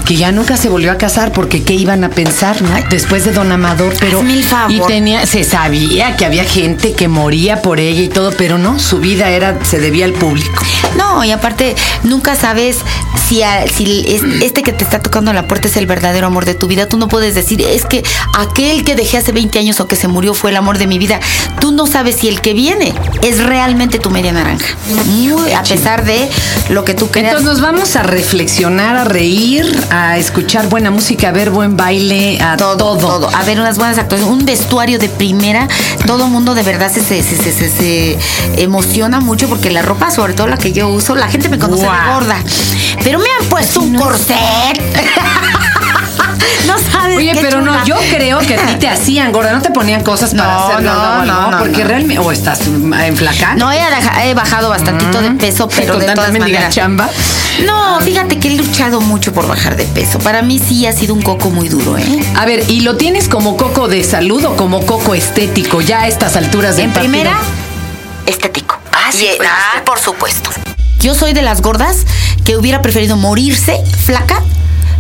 que 0.05 0.17
ya 0.17 0.33
nunca 0.33 0.57
se 0.57 0.69
volvió 0.69 0.93
a 0.93 0.97
casar 0.97 1.33
porque 1.33 1.63
qué 1.63 1.75
iban 1.75 2.05
a 2.05 2.11
pensar, 2.11 2.61
¿no? 2.63 2.71
Después 2.91 3.25
de 3.25 3.33
don 3.33 3.51
Amador, 3.51 3.95
pero... 3.99 4.23
Mil 4.23 4.45
favor. 4.45 4.71
Y 4.71 4.81
tenía, 4.87 5.27
se 5.27 5.45
sabía 5.45 6.17
que 6.17 6.25
había 6.25 6.45
gente 6.45 6.93
que 6.93 7.09
moría 7.09 7.63
por 7.63 7.81
ella 7.81 8.03
y 8.03 8.09
todo, 8.09 8.33
pero 8.33 8.59
no, 8.59 8.79
su 8.79 8.99
vida 8.99 9.31
era, 9.31 9.65
se 9.65 9.79
debía 9.79 10.05
al 10.05 10.13
público. 10.13 10.63
No, 10.97 11.25
y 11.25 11.31
aparte, 11.31 11.75
nunca 12.03 12.35
sabes 12.37 12.79
si, 13.29 13.43
si 13.75 14.05
este 14.43 14.63
que 14.63 14.73
te 14.73 14.85
está 14.85 15.01
tocando 15.01 15.33
la 15.33 15.49
puerta 15.49 15.69
es 15.69 15.77
el 15.77 15.87
verdadero 15.87 16.27
amor 16.27 16.45
de 16.45 16.55
tu 16.55 16.67
vida. 16.67 16.89
Tú 16.89 16.97
no 16.97 17.09
puedes 17.09 17.35
decir, 17.35 17.61
es 17.63 17.85
que 17.85 18.05
aquel 18.35 18.85
que 18.85 18.95
dejé 18.95 19.19
hace 19.19 19.33
20 19.33 19.59
años 19.59 19.81
o 19.81 19.89
que 19.89 19.97
se 19.97 20.09
murió 20.09 20.35
fue 20.35 20.51
el 20.51 20.57
amor 20.57 20.79
de 20.79 20.87
mi 20.87 20.99
vida. 20.99 21.21
Tú 21.61 21.73
no 21.73 21.87
sabes 21.87 22.17
si 22.17 22.26
el 22.29 22.41
que 22.41 22.55
viene 22.55 22.95
es 23.23 23.43
realmente 23.43 23.99
tu 23.99 24.11
media 24.11 24.33
naranja. 24.33 24.67
a 25.57 25.63
pesar 25.63 26.05
de 26.05 26.29
lo 26.71 26.85
que 26.85 26.95
tú 26.95 27.11
creas. 27.11 27.37
Entonces 27.37 27.53
nos 27.53 27.61
vamos 27.61 27.97
a 27.97 28.03
reflexionar, 28.03 28.97
a 28.97 29.05
reír, 29.05 29.67
a 29.91 30.19
escuchar 30.19 30.69
buena 30.69 30.91
música, 30.91 31.29
a 31.29 31.33
ver 31.33 31.51
buen 31.51 31.77
baile, 31.77 32.41
a 32.41 32.57
todo. 32.57 32.97
Todo, 32.97 33.29
a 33.35 33.43
ver 33.45 33.61
unas 33.61 33.79
buenas 33.79 33.99
actuaciones, 33.99 34.33
un 34.33 34.45
vestuario 34.45 34.99
de 34.99 35.09
primera. 35.09 35.69
Todo 36.07 36.29
mundo 36.29 36.55
de 36.55 36.63
verdad 36.63 36.91
se, 36.93 37.03
se, 37.03 37.23
se, 37.23 37.53
se, 37.53 38.19
emociona 38.57 39.21
mucho 39.21 39.49
porque 39.49 39.71
la 39.71 39.83
ropa, 39.83 40.11
sobre 40.11 40.35
todo 40.35 40.47
la 40.47 40.57
que 40.57 40.73
yo 40.73 40.89
uso, 40.89 41.15
la 41.15 41.29
gente 41.29 41.49
me 41.49 41.59
conoce 41.59 41.87
gorda. 41.87 42.43
Pero 43.03 43.19
me 43.19 43.29
han 43.41 43.49
puesto 43.49 43.81
un 43.81 43.95
corset. 43.95 44.37
no 46.67 46.79
sabes. 46.79 47.17
Oye, 47.17 47.33
pero 47.41 47.61
no, 47.61 47.85
yo 47.85 47.97
creo 48.11 48.39
que 48.39 48.55
a 48.55 48.67
ti 48.67 48.75
te 48.75 48.89
hacían 48.89 49.33
gorda, 49.33 49.53
no 49.53 49.63
te 49.63 49.71
ponían 49.71 50.03
cosas 50.03 50.35
para 50.35 50.53
no, 50.53 50.67
hacer 50.67 50.83
no, 50.83 51.25
no, 51.25 51.51
no, 51.51 51.59
porque 51.59 51.85
realmente 51.85 52.19
o 52.19 52.33
estás 52.33 52.61
enflacando. 52.67 53.65
No, 53.65 53.73
he, 53.73 54.35
bajado 54.35 54.69
bastantito 54.69 55.21
de 55.23 55.31
peso, 55.33 55.69
pero 55.69 55.99
de 55.99 56.13
todas 56.13 56.33
maneras. 56.33 56.75
chamba. 56.75 57.09
No, 57.65 58.01
fíjate 58.01 58.39
que 58.39 58.49
he 58.49 58.57
luchado 58.57 59.01
mucho 59.01 59.33
por 59.33 59.47
bajar 59.47 59.77
de 59.77 59.85
peso. 59.85 60.19
Para 60.19 60.43
mí 60.43 60.59
sí 60.59 60.87
ha 60.87 60.93
sido 60.93 61.15
un 61.15 61.23
coco 61.23 61.51
muy 61.51 61.69
duro, 61.69 61.97
¿eh? 61.97 62.23
A 62.37 62.45
ver, 62.45 62.65
¿y 62.69 62.81
lo 62.81 62.97
tienes 62.97 63.29
como 63.29 63.57
coco 63.57 63.89
de 63.89 64.05
salud 64.05 64.45
o 64.45 64.57
como 64.57 64.85
coco 64.85 65.15
estético 65.15 65.81
ya 65.81 66.03
a 66.03 66.09
estas 66.09 66.37
alturas 66.37 66.77
del 66.77 66.87
En 66.87 66.93
primera, 66.93 67.39
estético. 68.27 68.79
Ah, 68.93 69.11
sí. 69.11 69.29
Pues, 69.37 69.49
ah, 69.51 69.83
por 69.85 69.99
supuesto. 69.99 70.51
Yo 71.01 71.15
soy 71.15 71.33
de 71.33 71.43
las 71.43 71.63
gordas 71.63 72.05
que 72.45 72.57
hubiera 72.57 72.83
preferido 72.83 73.17
morirse 73.17 73.83
flaca 74.05 74.43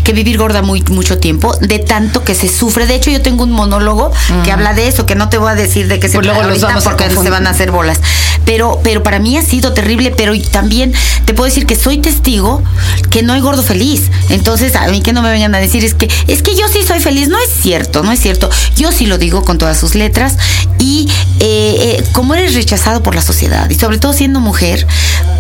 que 0.07 0.13
vivir 0.13 0.39
gorda 0.39 0.63
muy, 0.63 0.83
mucho 0.91 1.19
tiempo, 1.19 1.55
de 1.61 1.81
tanto 1.81 2.23
que 2.23 2.35
se 2.37 2.49
sufre. 2.49 2.87
De 2.87 2.95
hecho, 2.95 3.11
yo 3.11 3.21
tengo 3.23 3.43
un 3.43 3.51
monólogo 3.51 4.13
que 4.45 4.53
habla 4.53 4.73
de 4.73 4.87
eso, 4.87 5.05
que 5.05 5.17
no 5.17 5.29
te 5.29 5.37
voy 5.37 5.51
a 5.51 5.55
decir 5.57 5.89
de 5.89 5.99
que 5.99 6.09
se 6.09 6.15
Pues 6.15 6.27
luego 6.27 6.43
los 6.45 6.61
vamos 6.61 6.87
a 6.87 6.91
porque 6.91 7.05
se 7.05 7.09
confundir. 7.09 7.33
van 7.33 7.47
a 7.49 7.51
hacer 7.51 7.73
bolas. 7.73 7.99
Pero, 8.45 8.79
pero 8.85 9.03
para 9.03 9.19
mí 9.19 9.37
ha 9.37 9.43
sido 9.43 9.73
terrible, 9.73 10.13
pero 10.17 10.33
también 10.53 10.93
te 11.25 11.35
puedo 11.35 11.47
decir 11.47 11.67
que 11.67 11.75
soy 11.75 11.99
testigo 11.99 12.63
que 13.11 13.25
no 13.25 13.33
hay 13.33 13.41
gordo 13.41 13.65
feliz. 13.65 14.03
Entonces, 14.31 14.77
a 14.77 14.87
mí 14.87 15.01
que 15.03 15.13
no 15.13 15.21
me 15.23 15.31
vengan 15.33 15.53
a 15.57 15.59
decir 15.59 15.85
es 15.85 15.95
que 15.95 16.09
es 16.29 16.43
que 16.43 16.55
yo 16.55 16.69
sí 16.69 16.85
soy 16.87 17.01
feliz. 17.01 17.27
No 17.29 17.39
es 17.39 17.51
cierto, 17.61 18.05
no 18.05 18.13
es 18.13 18.21
cierto. 18.21 18.49
Yo 18.77 18.93
sí 18.93 19.07
lo 19.07 19.19
digo 19.19 19.43
con 19.45 19.59
todas 19.59 19.77
sus 19.81 19.97
letras. 19.97 20.37
Y 20.79 21.09
eh, 21.41 21.97
eh, 21.99 22.05
como 22.13 22.35
eres 22.35 22.55
rechazado 22.55 23.03
por 23.03 23.15
la 23.17 23.23
sociedad, 23.23 23.69
y 23.71 23.75
sobre 23.75 23.99
todo 23.99 24.13
siendo 24.13 24.41
mujer, 24.41 24.87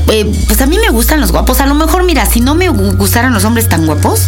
eh, 0.08 0.26
pues 0.48 0.60
a 0.60 0.66
mí 0.66 0.76
me 0.78 0.88
gustan 0.88 1.20
los 1.20 1.30
guapos. 1.30 1.60
A 1.60 1.66
lo 1.66 1.74
mejor, 1.74 2.04
mira, 2.04 2.26
si 2.26 2.40
no 2.40 2.54
me 2.56 2.68
gu- 2.70 2.96
gustaran 2.96 3.32
los 3.32 3.44
hombres 3.44 3.68
tan 3.68 3.86
guapos, 3.86 4.22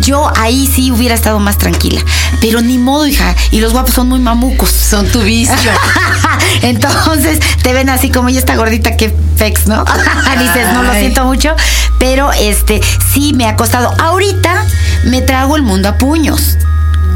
yo 0.00 0.30
ahí 0.36 0.66
sí 0.66 0.90
hubiera 0.90 1.14
estado 1.14 1.38
más 1.38 1.58
tranquila. 1.58 2.00
Pero 2.40 2.60
ni 2.60 2.78
modo, 2.78 3.06
hija. 3.06 3.34
Y 3.50 3.60
los 3.60 3.72
guapos 3.72 3.94
son 3.94 4.08
muy 4.08 4.20
mamucos. 4.20 4.70
Son 4.70 5.06
tu 5.08 5.20
vicio. 5.22 5.54
Entonces 6.62 7.40
te 7.62 7.72
ven 7.72 7.88
así 7.88 8.10
como 8.10 8.28
ya 8.28 8.38
está 8.38 8.56
gordita, 8.56 8.96
que 8.96 9.14
fex, 9.36 9.66
¿no? 9.66 9.84
Dices, 10.38 10.72
no 10.72 10.82
lo 10.82 10.92
siento 10.92 11.24
mucho, 11.24 11.54
pero 11.98 12.32
este 12.32 12.80
sí 13.12 13.32
me 13.34 13.46
ha 13.46 13.56
costado. 13.56 13.92
Ahorita 14.00 14.64
me 15.04 15.22
trago 15.22 15.56
el 15.56 15.62
mundo 15.62 15.88
a 15.88 15.98
puños. 15.98 16.56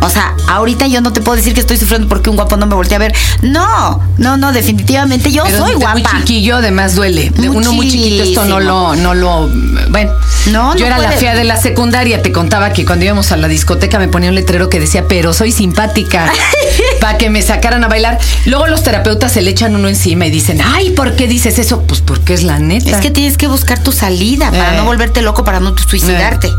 O 0.03 0.09
sea, 0.09 0.35
ahorita 0.49 0.87
yo 0.87 1.01
no 1.01 1.13
te 1.13 1.21
puedo 1.21 1.37
decir 1.37 1.55
que 1.55 1.61
estoy 1.61 1.77
sufriendo 1.77 2.09
porque 2.09 2.31
un 2.31 2.37
guapo 2.37 2.57
no 2.57 2.67
me 2.67 2.75
voltea 2.75 2.97
a 2.97 3.01
ver. 3.01 3.15
No, 3.43 4.01
no, 4.19 4.37
no, 4.37 4.53
definitivamente 4.53 5.31
yo 5.31 5.45
Pero 5.45 5.59
soy 5.59 5.75
guapa. 5.75 5.93
Muy 5.93 6.03
chiquillo, 6.03 6.57
además 6.57 6.95
duele. 6.95 7.31
De 7.31 7.49
uno 7.49 7.73
muy 7.73 7.89
chiquito, 7.89 8.23
esto 8.23 8.45
no 8.45 8.61
lo, 8.61 8.97
no 8.97 9.15
lo. 9.15 9.49
Bueno, 9.91 10.13
No, 10.47 10.75
yo 10.75 10.81
no 10.81 10.87
era 10.87 10.99
la 10.99 11.13
fea 11.13 11.35
de 11.35 11.45
la 11.45 11.57
secundaria. 11.57 12.23
Te 12.23 12.33
contaba 12.33 12.73
que 12.73 12.85
cuando 12.85 13.05
íbamos 13.05 13.31
a 13.33 13.37
la 13.37 13.49
discoteca 13.49 13.99
me 13.99 14.09
ponía 14.09 14.31
un 14.31 14.35
letrero 14.35 14.69
que 14.69 14.81
decía, 14.81 15.07
pero 15.07 15.33
soy 15.33 15.53
simpática. 15.53 16.33
para 17.01 17.19
que 17.19 17.31
me 17.31 17.43
sacaran 17.43 17.83
a 17.85 17.89
bailar. 17.89 18.19
Luego 18.47 18.67
los 18.67 18.83
terapeutas 18.83 19.33
se 19.33 19.43
le 19.43 19.51
echan 19.51 19.75
uno 19.75 19.89
encima 19.89 20.27
y 20.27 20.31
dicen, 20.31 20.61
ay, 20.63 20.91
¿por 20.91 21.17
qué 21.17 21.27
dices 21.27 21.59
eso? 21.59 21.83
Pues 21.83 22.01
porque 22.01 22.35
es 22.35 22.43
la 22.43 22.59
neta. 22.59 22.91
Es 22.91 22.97
que 22.99 23.11
tienes 23.11 23.37
que 23.37 23.47
buscar 23.47 23.83
tu 23.83 23.93
salida 23.93 24.51
para 24.51 24.75
Eh. 24.75 24.77
no 24.77 24.85
volverte 24.85 25.23
loco, 25.23 25.45
para 25.45 25.61
no 25.61 25.75
suicidarte. 25.77 26.47
Eh. 26.49 26.53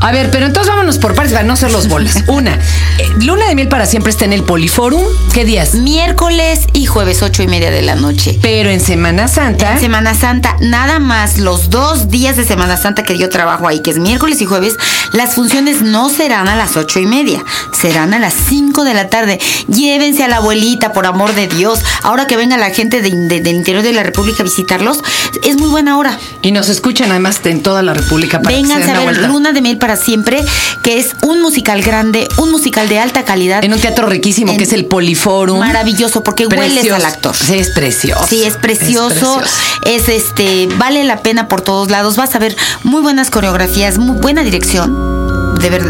A 0.00 0.12
ver, 0.12 0.30
pero 0.30 0.46
entonces 0.46 0.70
vámonos 0.72 0.98
por 0.98 1.14
partes 1.14 1.32
para 1.32 1.44
no 1.44 1.52
hacer 1.54 1.70
los 1.72 1.88
bolas. 1.88 2.16
Una, 2.28 2.54
eh, 2.54 3.08
Luna 3.18 3.46
de 3.48 3.54
Miel 3.54 3.68
para 3.68 3.86
siempre 3.86 4.10
está 4.10 4.24
en 4.24 4.32
el 4.32 4.42
Poliforum. 4.44 5.02
¿Qué 5.34 5.44
días? 5.44 5.74
Miércoles 5.74 6.60
y 6.72 6.86
jueves, 6.86 7.22
ocho 7.22 7.42
y 7.42 7.48
media 7.48 7.70
de 7.70 7.82
la 7.82 7.96
noche. 7.96 8.38
Pero 8.40 8.70
en 8.70 8.80
Semana 8.80 9.28
Santa. 9.28 9.72
En 9.74 9.80
Semana 9.80 10.14
Santa, 10.14 10.56
nada 10.60 10.98
más 10.98 11.38
los 11.38 11.68
dos 11.70 12.08
días 12.10 12.36
de 12.36 12.44
Semana 12.44 12.76
Santa 12.76 13.02
que 13.02 13.18
yo 13.18 13.28
trabajo 13.28 13.66
ahí, 13.68 13.80
que 13.82 13.90
es 13.90 13.98
miércoles 13.98 14.40
y 14.40 14.46
jueves, 14.46 14.74
las 15.12 15.34
funciones 15.34 15.82
no 15.82 16.08
serán 16.08 16.48
a 16.48 16.56
las 16.56 16.76
ocho 16.76 17.00
y 17.00 17.06
media, 17.06 17.44
serán 17.78 18.14
a 18.14 18.18
las 18.18 18.32
cinco 18.48 18.84
de 18.84 18.94
la 18.94 19.08
tarde. 19.08 19.38
Llévense 19.80 20.22
a 20.24 20.28
la 20.28 20.36
abuelita, 20.36 20.92
por 20.92 21.06
amor 21.06 21.34
de 21.34 21.48
Dios. 21.48 21.80
Ahora 22.02 22.26
que 22.26 22.36
venga 22.36 22.58
la 22.58 22.68
gente 22.70 23.00
de- 23.00 23.10
de- 23.10 23.40
del 23.40 23.56
interior 23.56 23.82
de 23.82 23.92
la 23.92 24.02
República 24.02 24.42
a 24.42 24.44
visitarlos, 24.44 24.98
es 25.42 25.56
muy 25.56 25.70
buena 25.70 25.96
hora. 25.96 26.18
Y 26.42 26.52
nos 26.52 26.68
escuchan 26.68 27.10
además 27.10 27.40
en 27.44 27.62
toda 27.62 27.82
la 27.82 27.94
República 27.94 28.40
para 28.42 28.50
que 28.54 28.56
se 28.56 28.62
Vénganse 28.62 28.86
den 28.88 28.96
a 28.96 28.98
ver 28.98 29.04
vuelta. 29.14 29.28
Luna 29.28 29.52
de 29.52 29.62
Miel 29.62 29.78
para 29.78 29.96
siempre, 29.96 30.44
que 30.82 30.98
es 30.98 31.12
un 31.22 31.40
musical 31.40 31.80
grande, 31.82 32.28
un 32.36 32.50
musical 32.50 32.88
de 32.90 32.98
alta 32.98 33.24
calidad. 33.24 33.64
En 33.64 33.72
un 33.72 33.80
teatro 33.80 34.06
riquísimo 34.06 34.52
En- 34.52 34.58
que 34.58 34.64
es 34.64 34.72
el 34.74 34.84
Poliforum. 34.84 35.58
Maravilloso, 35.58 36.22
porque 36.22 36.46
hueles 36.46 36.72
Precioso. 36.72 36.96
al 36.96 37.04
actor. 37.06 37.34
Sí, 37.34 37.54
es 37.58 37.70
precioso. 37.70 38.26
Sí, 38.28 38.42
es 38.44 38.56
precioso. 38.56 39.40
Es 39.42 39.50
Es, 40.00 40.08
este, 40.08 40.68
vale 40.78 41.02
la 41.04 41.18
pena 41.22 41.48
por 41.48 41.62
todos 41.62 41.90
lados. 41.90 42.16
Vas 42.16 42.34
a 42.34 42.38
ver 42.38 42.54
muy 42.84 43.00
buenas 43.00 43.30
coreografías, 43.30 43.98
muy 43.98 44.16
buena 44.20 44.42
dirección. 44.42 45.19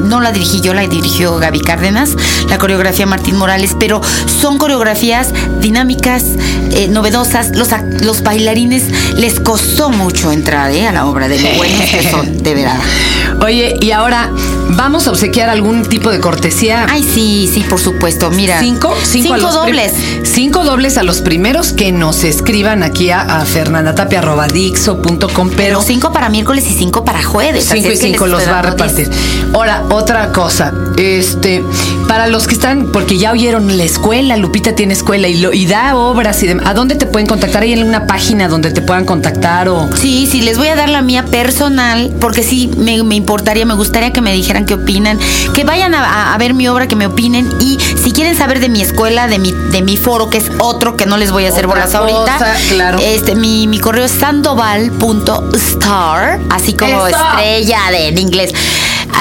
No 0.03 0.21
la 0.21 0.33
dirigí 0.33 0.61
yo, 0.61 0.75
la 0.75 0.87
dirigió 0.87 1.37
Gaby 1.37 1.61
Cárdenas, 1.61 2.17
la 2.49 2.59
coreografía 2.59 3.07
Martín 3.07 3.37
Morales, 3.37 3.77
pero 3.79 4.01
son 4.27 4.59
coreografías 4.59 5.29
dinámicas, 5.61 6.25
eh, 6.73 6.89
novedosas. 6.89 7.57
Los, 7.57 7.69
los 8.03 8.23
bailarines 8.23 8.85
les 9.17 9.39
costó 9.39 9.91
mucho 9.91 10.33
entrar 10.33 10.71
eh, 10.73 10.87
a 10.87 10.93
la 10.93 11.07
obra 11.07 11.29
de 11.29 11.41
lo 11.41 11.51
buenos 11.57 11.89
que 11.89 12.11
son, 12.11 12.43
de 12.43 12.55
verdad. 12.55 12.81
Oye, 13.45 13.77
y 13.81 13.93
ahora 13.93 14.31
vamos 14.77 15.07
a 15.07 15.11
obsequiar 15.11 15.49
algún 15.51 15.83
tipo 15.85 16.11
de 16.11 16.21
cortesía. 16.21 16.87
Ay, 16.89 17.03
sí, 17.03 17.51
sí, 17.53 17.65
por 17.69 17.81
supuesto. 17.81 18.31
Mira. 18.31 18.61
Cinco, 18.61 18.95
cinco, 19.03 19.35
prim- 19.35 19.47
dobles. 19.51 19.93
Cinco 20.25 20.65
dobles 20.65 20.99
a 20.99 21.03
los 21.03 21.21
primeros 21.21 21.73
que 21.73 21.93
nos 21.93 22.25
escriban 22.25 22.83
aquí 22.83 23.11
a, 23.11 23.21
a 23.23 23.45
fernandatapia.dixo.com, 23.45 25.49
pero 25.51 25.57
Pero 25.57 25.83
cinco 25.83 26.13
para 26.13 26.29
miércoles 26.29 26.67
y 26.71 26.75
cinco 26.75 27.05
para 27.05 27.23
jueves. 27.23 27.69
cinco 27.71 27.91
y 27.91 27.97
cinco 27.97 28.27
los 28.27 28.47
va 28.49 28.61
a 28.61 28.63
dando 28.63 28.85
diez. 28.85 29.09
repartir. 29.09 29.51
Ahora, 29.55 29.85
otra 29.91 30.33
cosa, 30.33 30.73
este, 30.97 31.63
para 32.09 32.27
los 32.29 32.47
que 32.47 32.55
están, 32.55 32.91
porque 32.93 33.19
ya 33.19 33.33
oyeron 33.33 33.77
la 33.77 33.85
escuela, 33.85 34.37
Lupita 34.37 34.75
tiene 34.75 34.95
escuela 34.95 35.29
y, 35.29 35.41
lo, 35.41 35.53
y 35.53 35.67
da 35.67 35.97
obras 35.97 36.43
y 36.43 36.47
demás, 36.47 36.67
¿a 36.67 36.75
dónde 36.75 36.95
te 36.95 37.07
pueden 37.07 37.27
contactar? 37.27 37.63
¿Hay 37.63 37.73
alguna 37.75 38.07
página 38.07 38.49
donde 38.49 38.71
te 38.71 38.81
puedan 38.83 39.05
contactar 39.05 39.69
o...? 39.69 39.89
Sí, 39.97 40.29
sí, 40.31 40.43
les 40.43 40.59
voy 40.59 40.69
a 40.69 40.77
dar 40.77 40.89
la 40.89 41.03
mía 41.03 41.25
personal, 41.27 42.15
porque 42.21 42.43
sí, 42.43 42.71
me, 42.77 43.03
me 43.03 43.15
importaría, 43.17 43.67
me 43.67 43.75
gustaría 43.75 44.13
que 44.13 44.21
me 44.21 44.33
dijeran 44.33 44.60
qué 44.67 44.75
opinan, 44.75 45.19
que 45.55 45.65
vayan 45.65 45.95
a, 45.95 46.37
ver 46.39 46.55
mi 46.55 46.69
obra, 46.69 46.89
que 46.89 46.97
me 46.97 47.07
opinen, 47.07 47.51
y 47.61 47.79
si 47.81 48.13
quieren 48.13 48.37
saber 48.37 48.61
de 48.61 48.69
mi 48.69 48.81
escuela, 48.81 49.27
de 49.27 49.39
mi, 49.39 49.53
de 49.53 49.83
mi 49.83 49.97
foro, 49.97 50.31
que 50.31 50.39
es 50.39 50.51
otro, 50.59 50.97
que 50.97 51.07
no 51.07 51.17
les 51.17 51.33
voy 51.33 51.47
a 51.47 51.51
hacer 51.51 51.67
bolas 51.67 51.95
ahorita, 51.95 52.39
claro. 52.69 52.99
este, 53.03 53.35
mi, 53.35 53.67
mi 53.67 53.79
correo 53.79 54.05
es 54.05 54.13
sandoval.star, 54.13 56.41
así 56.51 56.75
como 56.75 57.07
Eso. 57.07 57.17
estrella 57.17 57.81
de, 57.91 58.09
en 58.09 58.19
inglés, 58.19 58.53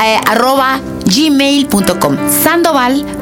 eh, 0.04 0.20
arroba 0.28 0.80
gmail.com, 1.06 2.18
sandoval.star, 2.44 3.19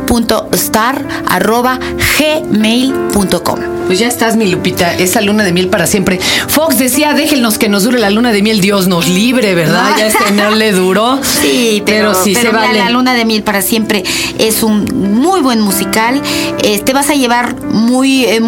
arroba 1.28 1.80
gmail.com. 2.18 3.78
Pues 3.88 4.00
ya 4.00 4.08
estás, 4.10 4.36
mi 4.36 4.48
Lupita, 4.52 4.94
esa 4.96 5.22
luna 5.22 5.46
de 5.46 5.54
miel 5.54 5.70
para 5.70 5.88
siempre. 5.88 6.20
Fox 6.48 6.78
decía, 6.78 7.14
déjenos 7.14 7.58
que 7.58 7.70
nos 7.70 7.84
dure 7.84 8.00
la 8.00 8.10
luna 8.10 8.34
de 8.34 8.42
miel, 8.42 8.60
Dios 8.60 8.88
nos 8.88 9.08
libre, 9.08 9.56
¿verdad? 9.56 9.92
Ya 9.98 10.08
este 10.08 10.32
no 10.32 10.52
le 10.52 10.72
duró. 10.74 11.20
Sí, 11.38 11.84
pero, 11.86 12.14
sí 12.14 12.34
pero 12.34 12.42
se 12.42 12.48
mira, 12.48 12.68
vale. 12.68 12.80
La 12.80 12.90
Luna 12.90 13.14
de 13.14 13.24
Miel 13.24 13.44
para 13.44 13.62
siempre 13.62 14.04
es 14.40 14.64
un 14.64 14.86
muy 15.22 15.42
buen 15.42 15.62
musical. 15.62 16.22
Eh, 16.64 16.80
te 16.80 16.94
vas 16.94 17.10
a 17.10 17.16
llevar 17.16 17.56
muy, 17.64 18.26
eh, 18.26 18.42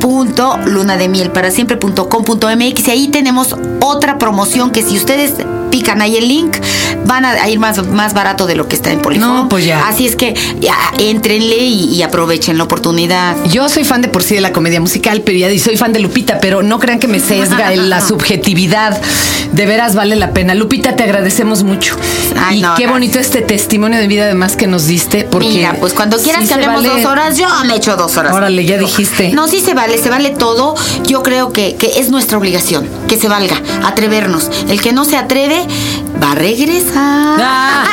www.lunademielparasiempre.com.mx 0.00 2.88
y 2.88 2.90
ahí 2.90 3.08
tenemos 3.08 3.54
otra 3.80 4.18
promoción 4.18 4.70
que 4.70 4.82
si 4.82 4.96
ustedes 4.96 5.34
pican 5.70 6.02
ahí 6.02 6.16
el 6.16 6.28
link 6.28 6.56
van 7.04 7.24
a 7.24 7.48
ir 7.48 7.58
más, 7.58 7.86
más 7.88 8.14
barato 8.14 8.46
de 8.46 8.54
lo 8.56 8.68
que 8.68 8.76
está 8.76 8.90
en 8.92 9.00
Poliforum. 9.00 9.34
No, 9.36 9.48
pues 9.48 9.64
ya. 9.64 9.86
Así 9.88 10.06
es 10.06 10.16
que 10.16 10.34
ya, 10.60 10.76
éntrenle 10.98 11.56
y, 11.58 11.84
y 11.94 12.02
aprovechen 12.02 12.58
la 12.58 12.64
oportunidad. 12.64 13.36
Yo 13.46 13.68
soy 13.68 13.84
fan 13.84 14.02
de 14.02 14.08
por 14.08 14.22
sí 14.22 14.34
de 14.34 14.40
la 14.40 14.52
comedia 14.52 14.80
musical, 14.80 15.22
pero 15.22 15.38
ya 15.38 15.50
y 15.50 15.58
soy 15.58 15.76
fan 15.76 15.92
de 15.92 16.00
Lupita, 16.00 16.38
pero 16.40 16.62
no 16.62 16.78
crean 16.78 16.98
que 16.98 17.08
me 17.08 17.20
sesga 17.20 17.72
en 17.72 17.90
la 17.90 18.00
subjetividad. 18.06 19.00
De 19.52 19.66
veras 19.66 19.94
vale 19.94 20.16
la 20.16 20.32
pena. 20.32 20.54
Lupita, 20.54 20.96
te 20.96 21.04
agradecemos 21.04 21.62
mucho. 21.62 21.96
Ay, 22.36 22.58
y 22.58 22.62
no, 22.62 22.68
qué 22.74 22.82
gracias. 22.82 22.90
bonito 22.90 23.18
este 23.18 23.40
testimonio 23.42 24.00
de 24.00 24.06
vida 24.08 24.24
además 24.24 24.56
que 24.56 24.66
nos 24.66 24.86
diste. 24.86 25.24
Porque 25.30 25.48
Mira, 25.48 25.76
pues 25.78 25.92
cuando 25.92 26.18
quieras 26.18 26.42
sí 26.42 26.48
que 26.48 26.54
hablemos 26.54 26.82
vale- 26.82 27.02
dos 27.02 27.10
horas, 27.10 27.36
yo 27.38 27.46
me 27.66 27.76
echo 27.76 27.96
dos 27.96 28.16
horas. 28.16 28.32
Órale, 28.34 28.64
ya 28.64 28.78
dijiste. 28.78 29.30
No, 29.30 29.46
sí 29.46 29.60
se 29.60 29.74
vale, 29.74 29.98
se 29.98 30.10
vale 30.10 30.30
todo. 30.30 30.74
Yo 31.04 31.22
creo 31.22 31.52
que, 31.52 31.76
que 31.76 32.00
es 32.00 32.10
nuestra 32.10 32.38
obligación, 32.38 32.88
que 33.08 33.16
se 33.18 33.28
valga, 33.28 33.60
atrevernos. 33.84 34.50
El 34.68 34.80
que 34.80 34.92
no 34.92 35.04
se 35.04 35.16
atreve 35.16 35.64
va 36.22 36.32
a 36.32 36.34
regresar. 36.34 36.93
Ah. 36.94 37.84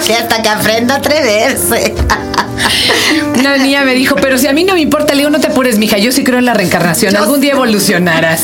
que 0.06 0.14
hasta 0.14 0.42
que 0.42 0.48
aprenda 0.48 0.94
a 0.94 0.98
atreverse. 0.98 1.94
Una 3.38 3.56
niña 3.58 3.84
me 3.84 3.94
dijo, 3.94 4.16
pero 4.16 4.38
si 4.38 4.46
a 4.46 4.52
mí 4.52 4.64
no 4.64 4.74
me 4.74 4.80
importa, 4.80 5.14
le 5.14 5.18
digo, 5.20 5.30
no 5.30 5.40
te 5.40 5.48
apures, 5.48 5.78
mija, 5.78 5.98
yo 5.98 6.12
sí 6.12 6.24
creo 6.24 6.38
en 6.38 6.44
la 6.44 6.54
reencarnación. 6.54 7.12
Yo 7.12 7.20
Algún 7.20 7.40
día 7.40 7.52
evolucionarás. 7.52 8.42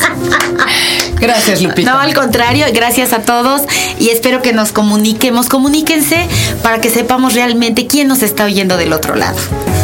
Gracias, 1.19 1.61
Lupita. 1.61 1.91
No, 1.91 1.99
al 1.99 2.13
contrario, 2.13 2.65
gracias 2.73 3.13
a 3.13 3.19
todos 3.19 3.61
y 3.99 4.09
espero 4.09 4.41
que 4.41 4.53
nos 4.53 4.71
comuniquemos. 4.71 5.49
Comuníquense 5.49 6.27
para 6.61 6.79
que 6.79 6.89
sepamos 6.89 7.33
realmente 7.33 7.87
quién 7.87 8.07
nos 8.07 8.21
está 8.21 8.45
oyendo 8.45 8.77
del 8.77 8.93
otro 8.93 9.15
lado. 9.15 9.37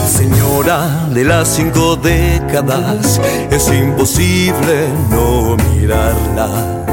Señora 0.07 1.07
de 1.09 1.23
las 1.23 1.47
cinco 1.55 1.95
décadas, 1.95 3.19
es 3.49 3.67
imposible 3.69 4.87
no 5.09 5.57
mirarla. 5.73 6.83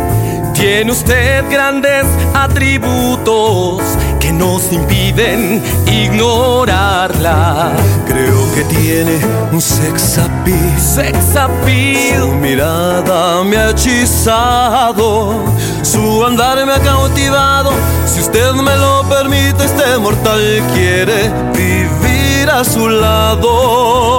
Tiene 0.61 0.93
usted 0.93 1.51
grandes 1.51 2.05
atributos 2.35 3.83
que 4.21 4.31
nos 4.31 4.71
impiden 4.71 5.63
ignorarla. 5.87 7.73
Creo 8.07 8.53
que 8.55 8.65
tiene 8.65 9.19
un 9.53 9.63
sex 9.63 10.19
appeal. 10.19 10.79
Sex 10.79 11.35
appeal. 11.35 12.21
Su 12.21 12.35
mirada 12.35 13.43
me 13.43 13.57
ha 13.57 13.71
hechizado, 13.71 15.47
su 15.81 16.27
andar 16.27 16.63
me 16.67 16.75
ha 16.75 16.81
cautivado. 16.81 17.71
Si 18.05 18.21
usted 18.21 18.53
me 18.53 18.77
lo 18.77 19.03
permite, 19.09 19.65
este 19.65 19.97
mortal 19.97 20.63
quiere 20.75 21.31
vivir 21.55 22.51
a 22.51 22.63
su 22.65 22.87
lado. 22.87 24.11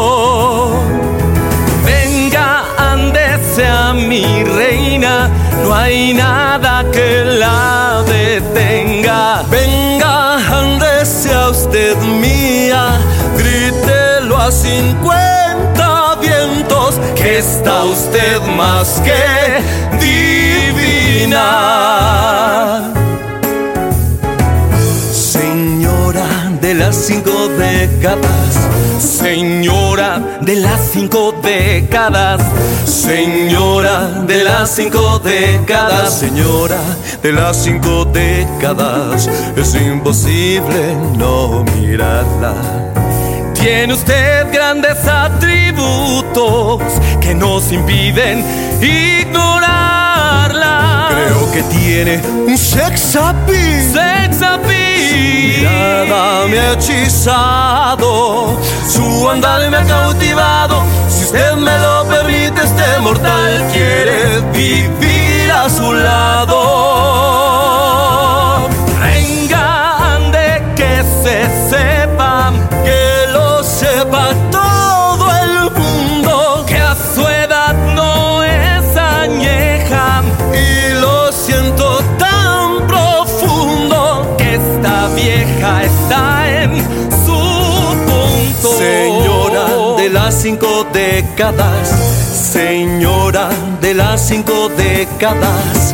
Venga, 3.52 3.64
ándese 3.64 3.68
a 3.68 3.94
mi 3.94 4.44
reina, 4.44 5.30
no 5.64 5.76
hay 5.76 6.14
nada 6.14 6.86
que 6.92 7.26
la 7.26 8.02
detenga. 8.08 9.44
Venga, 9.50 10.36
ándese 10.36 11.34
a 11.34 11.50
usted 11.50 11.98
mía, 11.98 12.98
grítelo 13.38 14.38
a 14.38 14.50
50 14.52 16.16
vientos 16.22 17.00
que 17.16 17.40
está 17.40 17.84
usted 17.84 18.42
más 18.56 19.02
que 19.02 19.60
divina. 20.00 21.42
Las 26.82 26.96
cinco 26.96 27.48
décadas, 27.60 28.67
Señora 29.00 30.39
de 30.41 30.56
las 30.56 30.82
cinco 30.91 31.32
décadas, 31.44 32.41
señora 32.86 34.24
de 34.26 34.44
las 34.44 34.72
cinco 34.72 35.20
décadas, 35.20 36.20
señora 36.20 36.82
de 37.22 37.34
las 37.34 37.58
cinco 37.58 38.06
décadas, 38.06 39.30
es 39.56 39.76
imposible 39.76 40.96
no 41.17 41.63
mirarla. 41.76 42.56
tiene 43.54 43.94
usted 43.94 44.52
grandes 44.52 45.06
atributos 45.08 46.82
que 47.20 47.36
nos 47.36 47.72
impiden 47.72 48.44
ignorarla. 48.82 50.01
Creo 51.12 51.52
que 51.52 51.63
tiene 51.63 52.21
un 52.47 52.58
sex 52.58 53.15
appeal. 53.15 53.93
Sex 53.93 54.41
appeal. 54.41 55.60
Mirada 55.60 56.47
me 56.47 56.60
ha 56.60 56.74
hechizado, 56.74 58.58
su 58.88 59.30
andar 59.30 59.69
me 59.69 59.78
ha 59.78 59.84
cautivado. 59.84 60.84
Si 61.10 61.26
usted 61.26 61.54
me 61.56 61.78
lo 61.80 62.06
permite, 62.08 62.62
este 62.63 63.00
mortal 63.02 63.67
quiere 63.74 64.39
vivir 64.54 65.52
a 65.52 65.69
su 65.69 65.91
lado. 65.93 66.81
Cinco 90.41 90.88
décadas, 90.91 91.88
señora 92.51 93.49
de 93.80 93.93
las 93.93 94.27
cinco 94.27 94.69
décadas. 94.69 95.93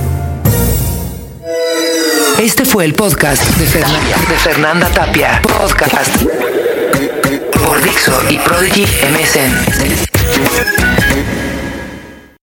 Este 2.40 2.64
fue 2.64 2.86
el 2.86 2.94
podcast 2.94 3.44
de 3.58 3.66
Fernanda, 3.66 4.18
de 4.30 4.38
Fernanda 4.38 4.88
Tapia. 4.88 5.42
Podcast 5.42 6.24
por 7.52 7.84
Dixo 7.84 8.18
y 8.30 8.38
Prodigy 8.38 8.86
MSN. 8.86 9.52